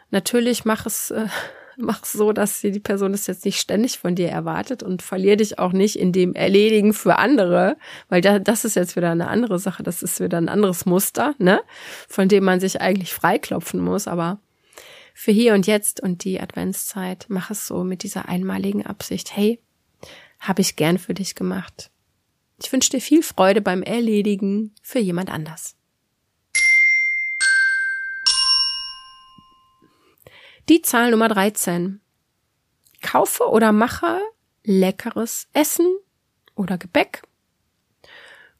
Natürlich 0.10 0.64
mach 0.64 0.86
es, 0.86 1.12
äh, 1.12 1.28
mach 1.78 2.04
es 2.04 2.14
so, 2.14 2.32
dass 2.32 2.62
die 2.62 2.80
Person 2.80 3.14
es 3.14 3.28
jetzt 3.28 3.44
nicht 3.44 3.60
ständig 3.60 4.00
von 4.00 4.16
dir 4.16 4.30
erwartet 4.30 4.84
und 4.84 5.02
verlier 5.02 5.36
dich 5.36 5.60
auch 5.60 5.74
nicht 5.74 6.00
in 6.00 6.14
dem 6.14 6.34
Erledigen 6.34 6.94
für 6.94 7.18
andere, 7.18 7.76
weil 8.08 8.22
da, 8.22 8.40
das 8.40 8.64
ist 8.64 8.76
jetzt 8.76 8.96
wieder 8.96 9.12
eine 9.12 9.28
andere 9.28 9.60
Sache, 9.60 9.84
das 9.84 10.02
ist 10.02 10.22
wieder 10.22 10.38
ein 10.38 10.50
anderes 10.50 10.86
Muster, 10.86 11.36
ne, 11.38 11.62
von 12.08 12.30
dem 12.30 12.46
man 12.46 12.62
sich 12.62 12.80
eigentlich 12.80 13.14
freiklopfen 13.14 13.82
muss, 13.82 14.08
aber 14.08 14.40
für 15.14 15.32
hier 15.32 15.54
und 15.54 15.68
jetzt 15.68 16.02
und 16.02 16.24
die 16.24 16.40
Adventszeit 16.40 17.26
mach 17.30 17.52
es 17.52 17.68
so 17.68 17.84
mit 17.84 18.04
dieser 18.04 18.30
einmaligen 18.30 18.86
Absicht, 18.86 19.36
hey, 19.36 19.60
habe 20.40 20.62
ich 20.62 20.76
gern 20.76 20.98
für 20.98 21.14
dich 21.14 21.36
gemacht. 21.36 21.92
Ich 22.62 22.72
wünsche 22.72 22.90
dir 22.90 23.02
viel 23.02 23.24
Freude 23.24 23.62
beim 23.62 23.84
Erledigen 23.84 24.74
für 24.82 25.00
jemand 25.00 25.30
anders. 25.30 25.76
Die 30.70 30.82
Zahl 30.82 31.12
Nummer 31.12 31.28
13. 31.28 32.02
Kaufe 33.02 33.44
oder 33.50 33.72
mache 33.72 34.20
leckeres 34.64 35.48
Essen 35.54 35.86
oder 36.56 36.78
Gebäck 36.78 37.22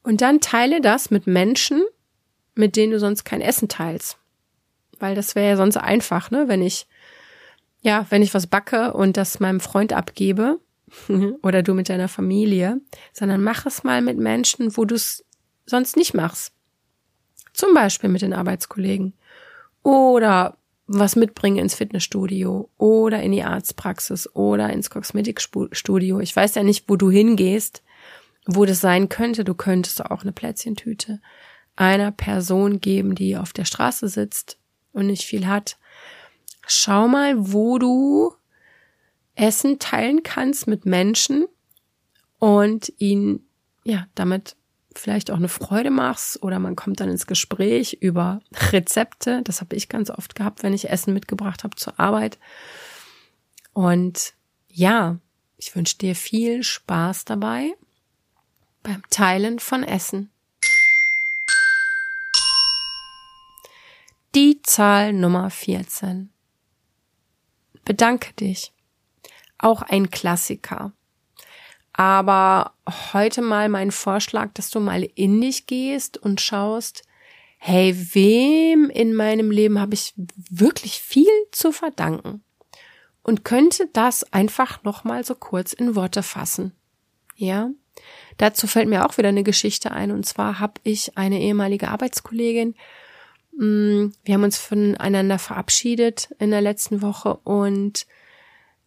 und 0.06 0.20
dann 0.20 0.40
teile 0.40 0.80
das 0.80 1.10
mit 1.10 1.26
Menschen, 1.26 1.84
mit 2.54 2.76
denen 2.76 2.92
du 2.92 3.00
sonst 3.00 3.24
kein 3.24 3.40
Essen 3.40 3.68
teilst. 3.68 4.18
Weil 5.00 5.16
das 5.16 5.34
wäre 5.34 5.48
ja 5.48 5.56
sonst 5.56 5.78
einfach, 5.78 6.30
ne? 6.30 6.46
Wenn 6.46 6.62
ich, 6.62 6.86
ja, 7.82 8.06
wenn 8.10 8.22
ich 8.22 8.32
was 8.32 8.46
backe 8.46 8.92
und 8.92 9.16
das 9.16 9.40
meinem 9.40 9.58
Freund 9.58 9.92
abgebe, 9.92 10.60
oder 11.42 11.62
du 11.62 11.74
mit 11.74 11.88
deiner 11.88 12.08
Familie, 12.08 12.80
sondern 13.12 13.42
mach 13.42 13.66
es 13.66 13.84
mal 13.84 14.02
mit 14.02 14.18
Menschen, 14.18 14.76
wo 14.76 14.84
du 14.84 14.94
es 14.94 15.24
sonst 15.66 15.96
nicht 15.96 16.14
machst. 16.14 16.52
Zum 17.52 17.74
Beispiel 17.74 18.10
mit 18.10 18.22
den 18.22 18.32
Arbeitskollegen 18.32 19.14
oder 19.82 20.58
was 20.86 21.16
mitbringen 21.16 21.58
ins 21.58 21.74
Fitnessstudio 21.74 22.70
oder 22.76 23.20
in 23.22 23.32
die 23.32 23.42
Arztpraxis 23.42 24.28
oder 24.34 24.70
ins 24.70 24.90
Kosmetikstudio. 24.90 26.20
Ich 26.20 26.34
weiß 26.34 26.54
ja 26.54 26.62
nicht, 26.62 26.88
wo 26.88 26.96
du 26.96 27.10
hingehst, 27.10 27.82
wo 28.46 28.64
das 28.64 28.80
sein 28.80 29.08
könnte. 29.08 29.44
Du 29.44 29.54
könntest 29.54 30.04
auch 30.04 30.22
eine 30.22 30.32
Plätzchentüte 30.32 31.20
einer 31.74 32.10
Person 32.10 32.80
geben, 32.80 33.14
die 33.14 33.36
auf 33.36 33.52
der 33.52 33.64
Straße 33.64 34.08
sitzt 34.08 34.58
und 34.92 35.06
nicht 35.06 35.24
viel 35.24 35.46
hat. 35.46 35.76
Schau 36.66 37.06
mal, 37.06 37.34
wo 37.36 37.78
du 37.78 38.32
Essen 39.36 39.78
teilen 39.78 40.22
kannst 40.22 40.66
mit 40.66 40.86
Menschen 40.86 41.46
und 42.38 42.92
ihnen 42.98 43.46
ja 43.84 44.06
damit 44.14 44.56
vielleicht 44.94 45.30
auch 45.30 45.36
eine 45.36 45.48
Freude 45.48 45.90
machst 45.90 46.42
oder 46.42 46.58
man 46.58 46.74
kommt 46.74 47.00
dann 47.00 47.10
ins 47.10 47.26
Gespräch 47.26 47.98
über 48.00 48.40
Rezepte. 48.72 49.42
Das 49.44 49.60
habe 49.60 49.76
ich 49.76 49.88
ganz 49.88 50.10
oft 50.10 50.34
gehabt, 50.34 50.62
wenn 50.62 50.72
ich 50.72 50.88
Essen 50.88 51.14
mitgebracht 51.14 51.64
habe 51.64 51.76
zur 51.76 52.00
Arbeit. 52.00 52.38
Und 53.74 54.32
ja, 54.68 55.18
ich 55.58 55.74
wünsche 55.76 55.98
dir 55.98 56.14
viel 56.14 56.62
Spaß 56.62 57.26
dabei 57.26 57.74
beim 58.82 59.02
Teilen 59.10 59.58
von 59.58 59.82
Essen. 59.82 60.30
Die 64.34 64.60
Zahl 64.62 65.12
Nummer 65.12 65.50
14. 65.50 66.30
Bedanke 67.84 68.32
dich. 68.34 68.72
Auch 69.58 69.82
ein 69.82 70.10
Klassiker. 70.10 70.92
Aber 71.92 72.72
heute 73.14 73.40
mal 73.40 73.68
mein 73.70 73.90
Vorschlag, 73.90 74.52
dass 74.52 74.68
du 74.70 74.80
mal 74.80 75.02
in 75.14 75.40
dich 75.40 75.66
gehst 75.66 76.18
und 76.18 76.40
schaust, 76.42 77.02
hey, 77.58 77.96
wem 78.14 78.90
in 78.90 79.14
meinem 79.14 79.50
Leben 79.50 79.80
habe 79.80 79.94
ich 79.94 80.12
wirklich 80.16 81.00
viel 81.00 81.30
zu 81.52 81.72
verdanken? 81.72 82.42
Und 83.22 83.44
könnte 83.44 83.88
das 83.92 84.30
einfach 84.32 84.84
nochmal 84.84 85.24
so 85.24 85.34
kurz 85.34 85.72
in 85.72 85.96
Worte 85.96 86.22
fassen. 86.22 86.72
Ja? 87.34 87.70
Dazu 88.36 88.66
fällt 88.66 88.88
mir 88.88 89.04
auch 89.04 89.16
wieder 89.18 89.30
eine 89.30 89.42
Geschichte 89.42 89.90
ein. 89.90 90.12
Und 90.12 90.26
zwar 90.26 90.60
habe 90.60 90.74
ich 90.84 91.16
eine 91.16 91.40
ehemalige 91.40 91.88
Arbeitskollegin, 91.88 92.74
mm, 93.56 94.08
wir 94.22 94.34
haben 94.34 94.44
uns 94.44 94.58
voneinander 94.58 95.38
verabschiedet 95.38 96.28
in 96.38 96.50
der 96.50 96.60
letzten 96.60 97.02
Woche 97.02 97.34
und 97.38 98.06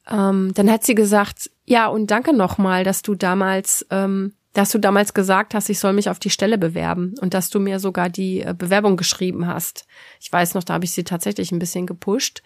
ähm, 0.10 0.54
dann 0.54 0.72
hat 0.72 0.84
sie 0.84 0.96
gesagt, 0.96 1.52
ja, 1.66 1.88
und 1.88 2.10
danke 2.12 2.34
nochmal, 2.34 2.84
dass 2.84 3.02
du 3.02 3.16
damals, 3.16 3.86
ähm, 3.92 4.34
dass 4.54 4.72
du 4.72 4.80
damals 4.80 5.14
gesagt 5.14 5.54
hast, 5.54 5.70
ich 5.70 5.80
soll 5.80 5.94
mich 5.94 6.10
auf 6.10 6.20
die 6.20 6.32
Stelle 6.32 6.58
bewerben 6.58 7.14
und 7.22 7.34
dass 7.34 7.50
du 7.50 7.60
mir 7.60 7.80
sogar 7.80 8.10
die 8.10 8.42
äh, 8.42 8.56
Bewerbung 8.58 8.98
geschrieben 8.98 9.46
hast. 9.46 9.86
Ich 10.20 10.32
weiß 10.32 10.56
noch, 10.56 10.64
da 10.64 10.74
habe 10.74 10.86
ich 10.86 10.92
sie 10.92 11.04
tatsächlich 11.04 11.52
ein 11.52 11.60
bisschen 11.60 11.86
gepusht. 11.86 12.42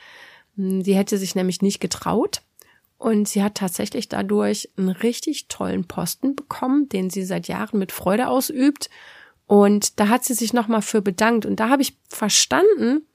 Hm, 0.58 0.84
sie 0.84 0.96
hätte 0.96 1.18
sich 1.18 1.36
nämlich 1.36 1.62
nicht 1.62 1.80
getraut. 1.80 2.42
Und 2.98 3.28
sie 3.28 3.44
hat 3.44 3.56
tatsächlich 3.56 4.08
dadurch 4.08 4.70
einen 4.78 4.88
richtig 4.88 5.50
tollen 5.50 5.86
Posten 5.86 6.38
bekommen, 6.38 6.88
den 6.88 7.10
sie 7.10 7.24
seit 7.24 7.50
Jahren 7.50 7.78
mit 7.78 7.92
Freude 7.92 8.30
ausübt. 8.30 8.90
Und 9.46 10.00
da 10.00 10.08
hat 10.08 10.24
sie 10.24 10.34
sich 10.34 10.54
nochmal 10.54 10.82
für 10.82 11.02
bedankt. 11.02 11.46
Und 11.46 11.60
da 11.60 11.68
habe 11.68 11.82
ich 11.82 11.98
verstanden, 12.08 13.06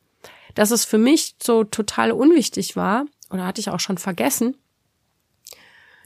dass 0.55 0.73
es 0.73 0.85
für 0.85 0.99
mich 0.99 1.37
so 1.43 1.65
total 1.65 2.13
unwichtig 2.13 2.77
war, 2.77 3.07
oder 3.31 3.47
hatte 3.47 3.61
ich 3.61 3.71
auch 3.71 3.81
schon 3.81 3.99
vergessen, 3.99 4.57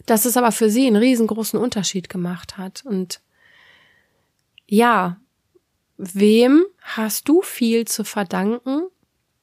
dass 0.06 0.24
es 0.24 0.36
aber 0.36 0.52
für 0.52 0.70
sie 0.70 0.86
einen 0.86 0.96
riesengroßen 0.96 1.58
Unterschied 1.58 2.08
gemacht 2.08 2.58
hat. 2.58 2.84
Und 2.84 3.20
ja, 4.66 5.16
wem 5.96 6.64
hast 6.80 7.28
du 7.28 7.42
viel 7.42 7.86
zu 7.86 8.04
verdanken? 8.04 8.82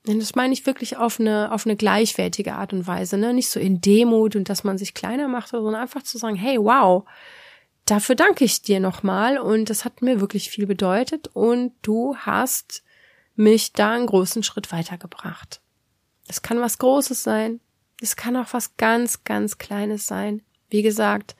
Und 0.08 0.20
das 0.20 0.36
meine 0.36 0.54
ich 0.54 0.66
wirklich 0.66 0.98
auf 0.98 1.20
eine, 1.20 1.52
auf 1.52 1.66
eine 1.66 1.76
gleichwertige 1.76 2.56
Art 2.56 2.74
und 2.74 2.88
Weise, 2.88 3.18
ne? 3.18 3.34
Nicht 3.34 3.50
so 3.50 3.60
in 3.60 3.82
Demut 3.82 4.36
und 4.36 4.50
dass 4.50 4.64
man 4.64 4.78
sich 4.78 4.94
kleiner 4.94 5.28
macht, 5.28 5.50
sondern 5.50 5.76
einfach 5.76 6.04
zu 6.04 6.18
sagen, 6.18 6.36
hey, 6.36 6.58
wow, 6.58 7.06
dafür 7.86 8.16
danke 8.16 8.44
ich 8.44 8.62
dir 8.62 8.80
nochmal 8.80 9.38
und 9.38 9.70
das 9.70 9.86
hat 9.86 10.02
mir 10.02 10.20
wirklich 10.20 10.50
viel 10.50 10.66
bedeutet 10.68 11.30
und 11.34 11.74
du 11.82 12.16
hast 12.18 12.84
mich 13.36 13.74
da 13.74 13.92
einen 13.92 14.06
großen 14.06 14.44
Schritt 14.44 14.72
weitergebracht. 14.72 15.62
Es 16.28 16.42
kann 16.42 16.60
was 16.60 16.78
Großes 16.78 17.24
sein, 17.24 17.60
es 18.02 18.16
kann 18.16 18.36
auch 18.36 18.54
was 18.54 18.78
ganz, 18.78 19.24
ganz 19.24 19.58
Kleines 19.58 20.08
sein. 20.08 20.42
Wie 20.70 20.82
gesagt, 20.82 21.36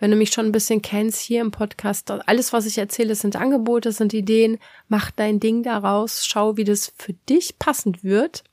wenn 0.00 0.10
du 0.10 0.16
mich 0.16 0.32
schon 0.32 0.46
ein 0.46 0.52
bisschen 0.52 0.82
kennst 0.82 1.20
hier 1.20 1.40
im 1.40 1.50
Podcast, 1.50 2.10
alles, 2.10 2.52
was 2.52 2.66
ich 2.66 2.78
erzähle, 2.78 3.14
sind 3.14 3.36
Angebote, 3.36 3.92
sind 3.92 4.12
Ideen. 4.12 4.58
Mach 4.88 5.10
dein 5.10 5.40
Ding 5.40 5.62
daraus, 5.62 6.26
schau, 6.26 6.56
wie 6.56 6.64
das 6.64 6.92
für 6.96 7.12
dich 7.28 7.58
passend 7.58 8.02
wird. 8.04 8.44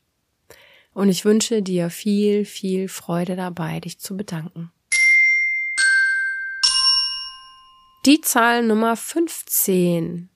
Und 0.94 1.10
ich 1.10 1.26
wünsche 1.26 1.62
dir 1.62 1.89
viel, 1.89 2.46
viel 2.46 2.89
Freude 2.89 3.36
dabei, 3.36 3.80
dich 3.80 4.00
zu 4.00 4.17
bedanken. 4.17 4.72
Die 8.06 8.20
Zahl 8.22 8.63
Nummer 8.63 8.96
15. 8.96 10.30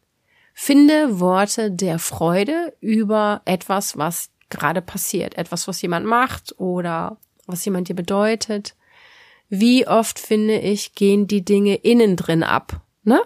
Finde 0.53 1.19
Worte 1.19 1.71
der 1.71 1.99
Freude 1.99 2.73
über 2.79 3.41
etwas, 3.45 3.97
was 3.97 4.29
gerade 4.49 4.81
passiert, 4.81 5.37
etwas, 5.37 5.67
was 5.67 5.81
jemand 5.81 6.05
macht 6.05 6.59
oder 6.59 7.17
was 7.47 7.65
jemand 7.65 7.89
dir 7.89 7.95
bedeutet. 7.95 8.75
Wie 9.49 9.87
oft 9.87 10.19
finde 10.19 10.57
ich, 10.59 10.95
gehen 10.95 11.27
die 11.27 11.45
Dinge 11.45 11.75
innen 11.75 12.15
drin 12.15 12.43
ab, 12.43 12.81
ne? 13.03 13.21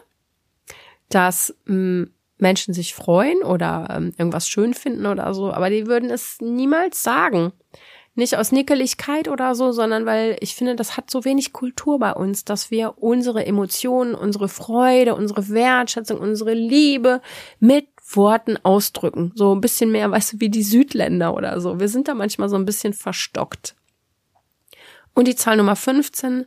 Dass 1.09 1.55
mh, 1.65 1.73
hm, 1.73 2.13
Menschen 2.39 2.73
sich 2.73 2.93
freuen 2.93 3.43
oder 3.43 3.87
ähm, 3.89 4.13
irgendwas 4.17 4.47
schön 4.47 4.73
finden 4.73 5.05
oder 5.05 5.33
so, 5.33 5.51
aber 5.51 5.69
die 5.69 5.87
würden 5.87 6.09
es 6.09 6.39
niemals 6.41 7.03
sagen. 7.03 7.51
Nicht 8.15 8.35
aus 8.37 8.51
Nickeligkeit 8.51 9.27
oder 9.29 9.55
so, 9.55 9.71
sondern 9.71 10.05
weil 10.05 10.35
ich 10.41 10.55
finde, 10.55 10.75
das 10.75 10.97
hat 10.97 11.09
so 11.09 11.23
wenig 11.23 11.53
Kultur 11.53 11.99
bei 11.99 12.11
uns, 12.11 12.43
dass 12.43 12.69
wir 12.71 12.95
unsere 12.97 13.45
Emotionen, 13.45 14.15
unsere 14.15 14.49
Freude, 14.49 15.15
unsere 15.15 15.49
Wertschätzung, 15.49 16.19
unsere 16.19 16.53
Liebe 16.53 17.21
mit 17.59 17.88
Worten 18.15 18.57
ausdrücken. 18.63 19.31
So 19.35 19.53
ein 19.53 19.61
bisschen 19.61 19.91
mehr, 19.91 20.09
weißt 20.09 20.33
du, 20.33 20.39
wie 20.39 20.49
die 20.49 20.63
Südländer 20.63 21.33
oder 21.33 21.59
so. 21.61 21.79
Wir 21.79 21.89
sind 21.89 22.07
da 22.07 22.13
manchmal 22.13 22.49
so 22.49 22.55
ein 22.55 22.65
bisschen 22.65 22.93
verstockt. 22.93 23.75
Und 25.13 25.27
die 25.27 25.35
Zahl 25.35 25.57
Nummer 25.57 25.75
15 25.75 26.45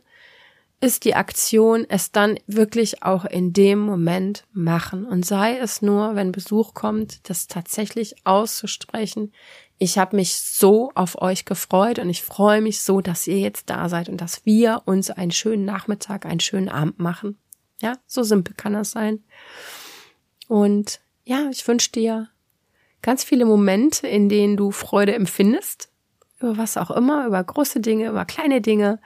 ist 0.83 1.05
die 1.05 1.15
Aktion, 1.15 1.85
es 1.87 2.11
dann 2.11 2.37
wirklich 2.45 3.03
auch 3.03 3.23
in 3.23 3.53
dem 3.53 3.79
Moment 3.79 4.43
machen. 4.51 5.05
Und 5.05 5.25
sei 5.25 5.57
es 5.57 5.81
nur, 5.81 6.15
wenn 6.15 6.33
Besuch 6.33 6.73
kommt, 6.73 7.29
das 7.29 7.47
tatsächlich 7.47 8.15
auszusprechen. 8.25 9.31
Ich 9.77 9.97
habe 9.97 10.17
mich 10.17 10.33
so 10.33 10.91
auf 10.93 11.21
euch 11.21 11.45
gefreut 11.45 11.99
und 11.99 12.09
ich 12.09 12.21
freue 12.21 12.61
mich 12.61 12.81
so, 12.81 12.99
dass 12.99 13.27
ihr 13.27 13.39
jetzt 13.39 13.69
da 13.69 13.87
seid 13.87 14.09
und 14.09 14.19
dass 14.19 14.45
wir 14.45 14.81
uns 14.85 15.09
einen 15.09 15.31
schönen 15.31 15.63
Nachmittag, 15.63 16.25
einen 16.25 16.41
schönen 16.41 16.67
Abend 16.67 16.99
machen. 16.99 17.37
Ja, 17.81 17.97
so 18.05 18.23
simpel 18.23 18.53
kann 18.55 18.73
das 18.73 18.91
sein. 18.91 19.23
Und 20.49 20.99
ja, 21.23 21.49
ich 21.51 21.67
wünsche 21.67 21.91
dir 21.91 22.29
ganz 23.01 23.23
viele 23.23 23.45
Momente, 23.45 24.07
in 24.07 24.29
denen 24.29 24.57
du 24.57 24.71
Freude 24.71 25.13
empfindest, 25.13 25.89
über 26.39 26.57
was 26.57 26.77
auch 26.77 26.91
immer, 26.91 27.25
über 27.27 27.43
große 27.43 27.79
Dinge, 27.79 28.09
über 28.09 28.25
kleine 28.25 28.61
Dinge 28.61 28.99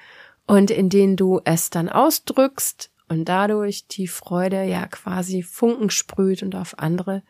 und 0.45 0.71
in 0.71 0.89
denen 0.89 1.15
du 1.15 1.41
es 1.43 1.69
dann 1.69 1.89
ausdrückst 1.89 2.91
und 3.09 3.25
dadurch 3.25 3.87
die 3.87 4.07
Freude 4.07 4.63
ja 4.63 4.87
quasi 4.87 5.43
Funken 5.43 5.89
sprüht 5.89 6.43
und 6.43 6.55
auf 6.55 6.79
andere 6.79 7.23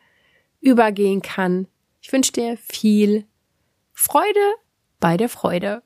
übergehen 0.60 1.22
kann. 1.22 1.68
Ich 2.00 2.12
wünsche 2.12 2.32
dir 2.32 2.56
viel 2.56 3.26
Freude 3.92 4.54
bei 5.00 5.16
der 5.16 5.28
Freude. 5.28 5.82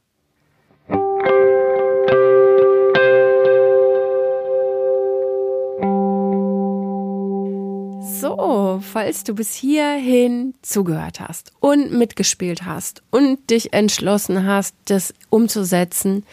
So, 8.42 8.82
falls 8.82 9.22
du 9.22 9.34
bis 9.36 9.54
hierhin 9.54 10.54
zugehört 10.62 11.20
hast 11.20 11.52
und 11.60 11.92
mitgespielt 11.92 12.64
hast 12.64 13.00
und 13.12 13.50
dich 13.50 13.72
entschlossen 13.72 14.44
hast, 14.44 14.74
das 14.86 15.14
umzusetzen, 15.30 16.26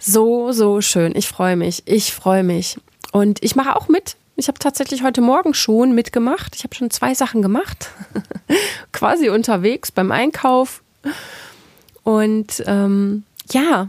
so, 0.00 0.50
so 0.50 0.80
schön. 0.80 1.14
Ich 1.14 1.28
freue 1.28 1.54
mich. 1.54 1.84
Ich 1.86 2.12
freue 2.12 2.42
mich. 2.42 2.76
Und 3.12 3.40
ich 3.44 3.54
mache 3.54 3.76
auch 3.76 3.86
mit. 3.86 4.16
Ich 4.34 4.48
habe 4.48 4.58
tatsächlich 4.58 5.04
heute 5.04 5.20
Morgen 5.20 5.54
schon 5.54 5.94
mitgemacht. 5.94 6.56
Ich 6.56 6.64
habe 6.64 6.74
schon 6.74 6.90
zwei 6.90 7.14
Sachen 7.14 7.40
gemacht. 7.40 7.88
Quasi 8.92 9.28
unterwegs 9.28 9.92
beim 9.92 10.10
Einkauf. 10.10 10.82
Und 12.02 12.64
ähm, 12.66 13.22
ja, 13.52 13.88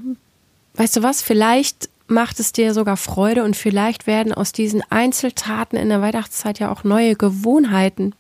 weißt 0.75 0.97
du 0.97 1.01
was? 1.01 1.23
Vielleicht 1.23 1.89
macht 2.08 2.39
es 2.39 2.52
dir 2.52 2.74
sogar 2.74 2.98
Freude 2.98 3.44
und 3.44 3.56
vielleicht 3.56 4.08
werden 4.08 4.34
aus 4.34 4.52
diesen 4.52 4.84
Einzeltaten 4.89 5.78
in 5.78 5.89
der 5.89 6.02
Weihnachtszeit 6.02 6.60
ja 6.60 6.72
auch 6.72 6.84
neue 6.84 7.15
Gewohnheiten. 7.15 8.13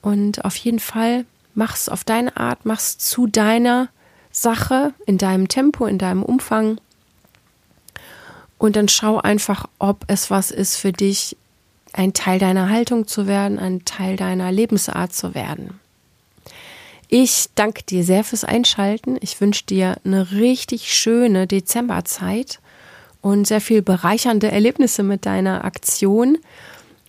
Und 0.00 0.44
auf 0.44 0.56
jeden 0.56 0.78
Fall 0.78 1.24
mach's 1.54 1.88
auf 1.88 2.04
deine 2.04 2.36
Art, 2.36 2.64
mach's 2.64 2.98
zu 2.98 3.26
deiner 3.26 3.88
Sache, 4.30 4.94
in 5.06 5.18
deinem 5.18 5.48
Tempo, 5.48 5.86
in 5.86 5.98
deinem 5.98 6.22
Umfang. 6.22 6.80
Und 8.58 8.76
dann 8.76 8.88
schau 8.88 9.18
einfach, 9.18 9.66
ob 9.78 10.04
es 10.06 10.30
was 10.30 10.50
ist 10.50 10.76
für 10.76 10.92
dich, 10.92 11.36
ein 11.92 12.14
Teil 12.14 12.38
deiner 12.38 12.70
Haltung 12.70 13.06
zu 13.06 13.26
werden, 13.26 13.58
ein 13.58 13.84
Teil 13.84 14.16
deiner 14.16 14.50
Lebensart 14.50 15.12
zu 15.12 15.34
werden. 15.34 15.80
Ich 17.14 17.50
danke 17.56 17.82
dir 17.82 18.04
sehr 18.04 18.24
fürs 18.24 18.42
Einschalten. 18.42 19.18
Ich 19.20 19.38
wünsche 19.38 19.66
dir 19.66 19.98
eine 20.02 20.32
richtig 20.32 20.94
schöne 20.94 21.46
Dezemberzeit 21.46 22.58
und 23.20 23.46
sehr 23.46 23.60
viel 23.60 23.82
bereichernde 23.82 24.50
Erlebnisse 24.50 25.02
mit 25.02 25.26
deiner 25.26 25.66
Aktion. 25.66 26.38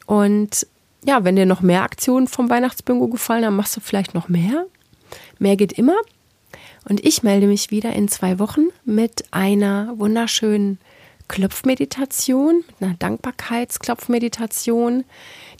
Und 0.06 0.68
ja, 1.06 1.24
wenn 1.24 1.38
dir 1.38 1.46
noch 1.46 1.62
mehr 1.62 1.84
Aktionen 1.84 2.28
vom 2.28 2.50
Weihnachtsbingo 2.50 3.08
gefallen, 3.08 3.44
dann 3.44 3.56
machst 3.56 3.78
du 3.78 3.80
vielleicht 3.80 4.14
noch 4.14 4.28
mehr. 4.28 4.66
Mehr 5.40 5.56
geht 5.56 5.72
immer. 5.72 5.96
Und 6.84 7.06
ich 7.06 7.24
melde 7.24 7.48
mich 7.48 7.72
wieder 7.72 7.94
in 7.94 8.10
zwei 8.10 8.40
Wochen 8.40 8.66
mit 8.84 9.24
einer 9.32 9.94
wunderschönen 9.96 10.80
Klopfmeditation, 11.30 12.66
mit 12.68 12.82
einer 12.82 12.96
Dankbarkeitsklopfmeditation. 12.96 15.06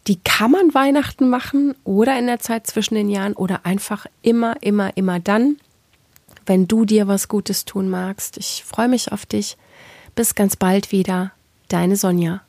Die 0.08 0.20
kann 0.20 0.52
man 0.52 0.74
Weihnachten 0.74 1.30
machen 1.30 1.76
oder 1.84 2.18
in 2.20 2.28
der 2.28 2.40
Zeit 2.40 2.68
zwischen 2.68 2.96
den 2.96 3.10
Jahren 3.10 3.34
oder 3.34 3.66
einfach 3.66 4.06
immer, 4.22 4.62
immer, 4.62 4.96
immer 4.98 5.20
dann, 5.20 5.58
wenn 6.46 6.68
du 6.68 6.84
dir 6.84 7.08
was 7.08 7.30
Gutes 7.30 7.66
tun 7.66 7.90
magst. 7.90 8.38
Ich 8.38 8.64
freue 8.66 8.90
mich 8.90 9.12
auf 9.12 9.26
dich. 9.26 9.58
Bis 10.16 10.36
ganz 10.36 10.56
bald 10.56 10.92
wieder. 10.92 11.32
Deine 11.70 11.96
Sonja. 11.96 12.42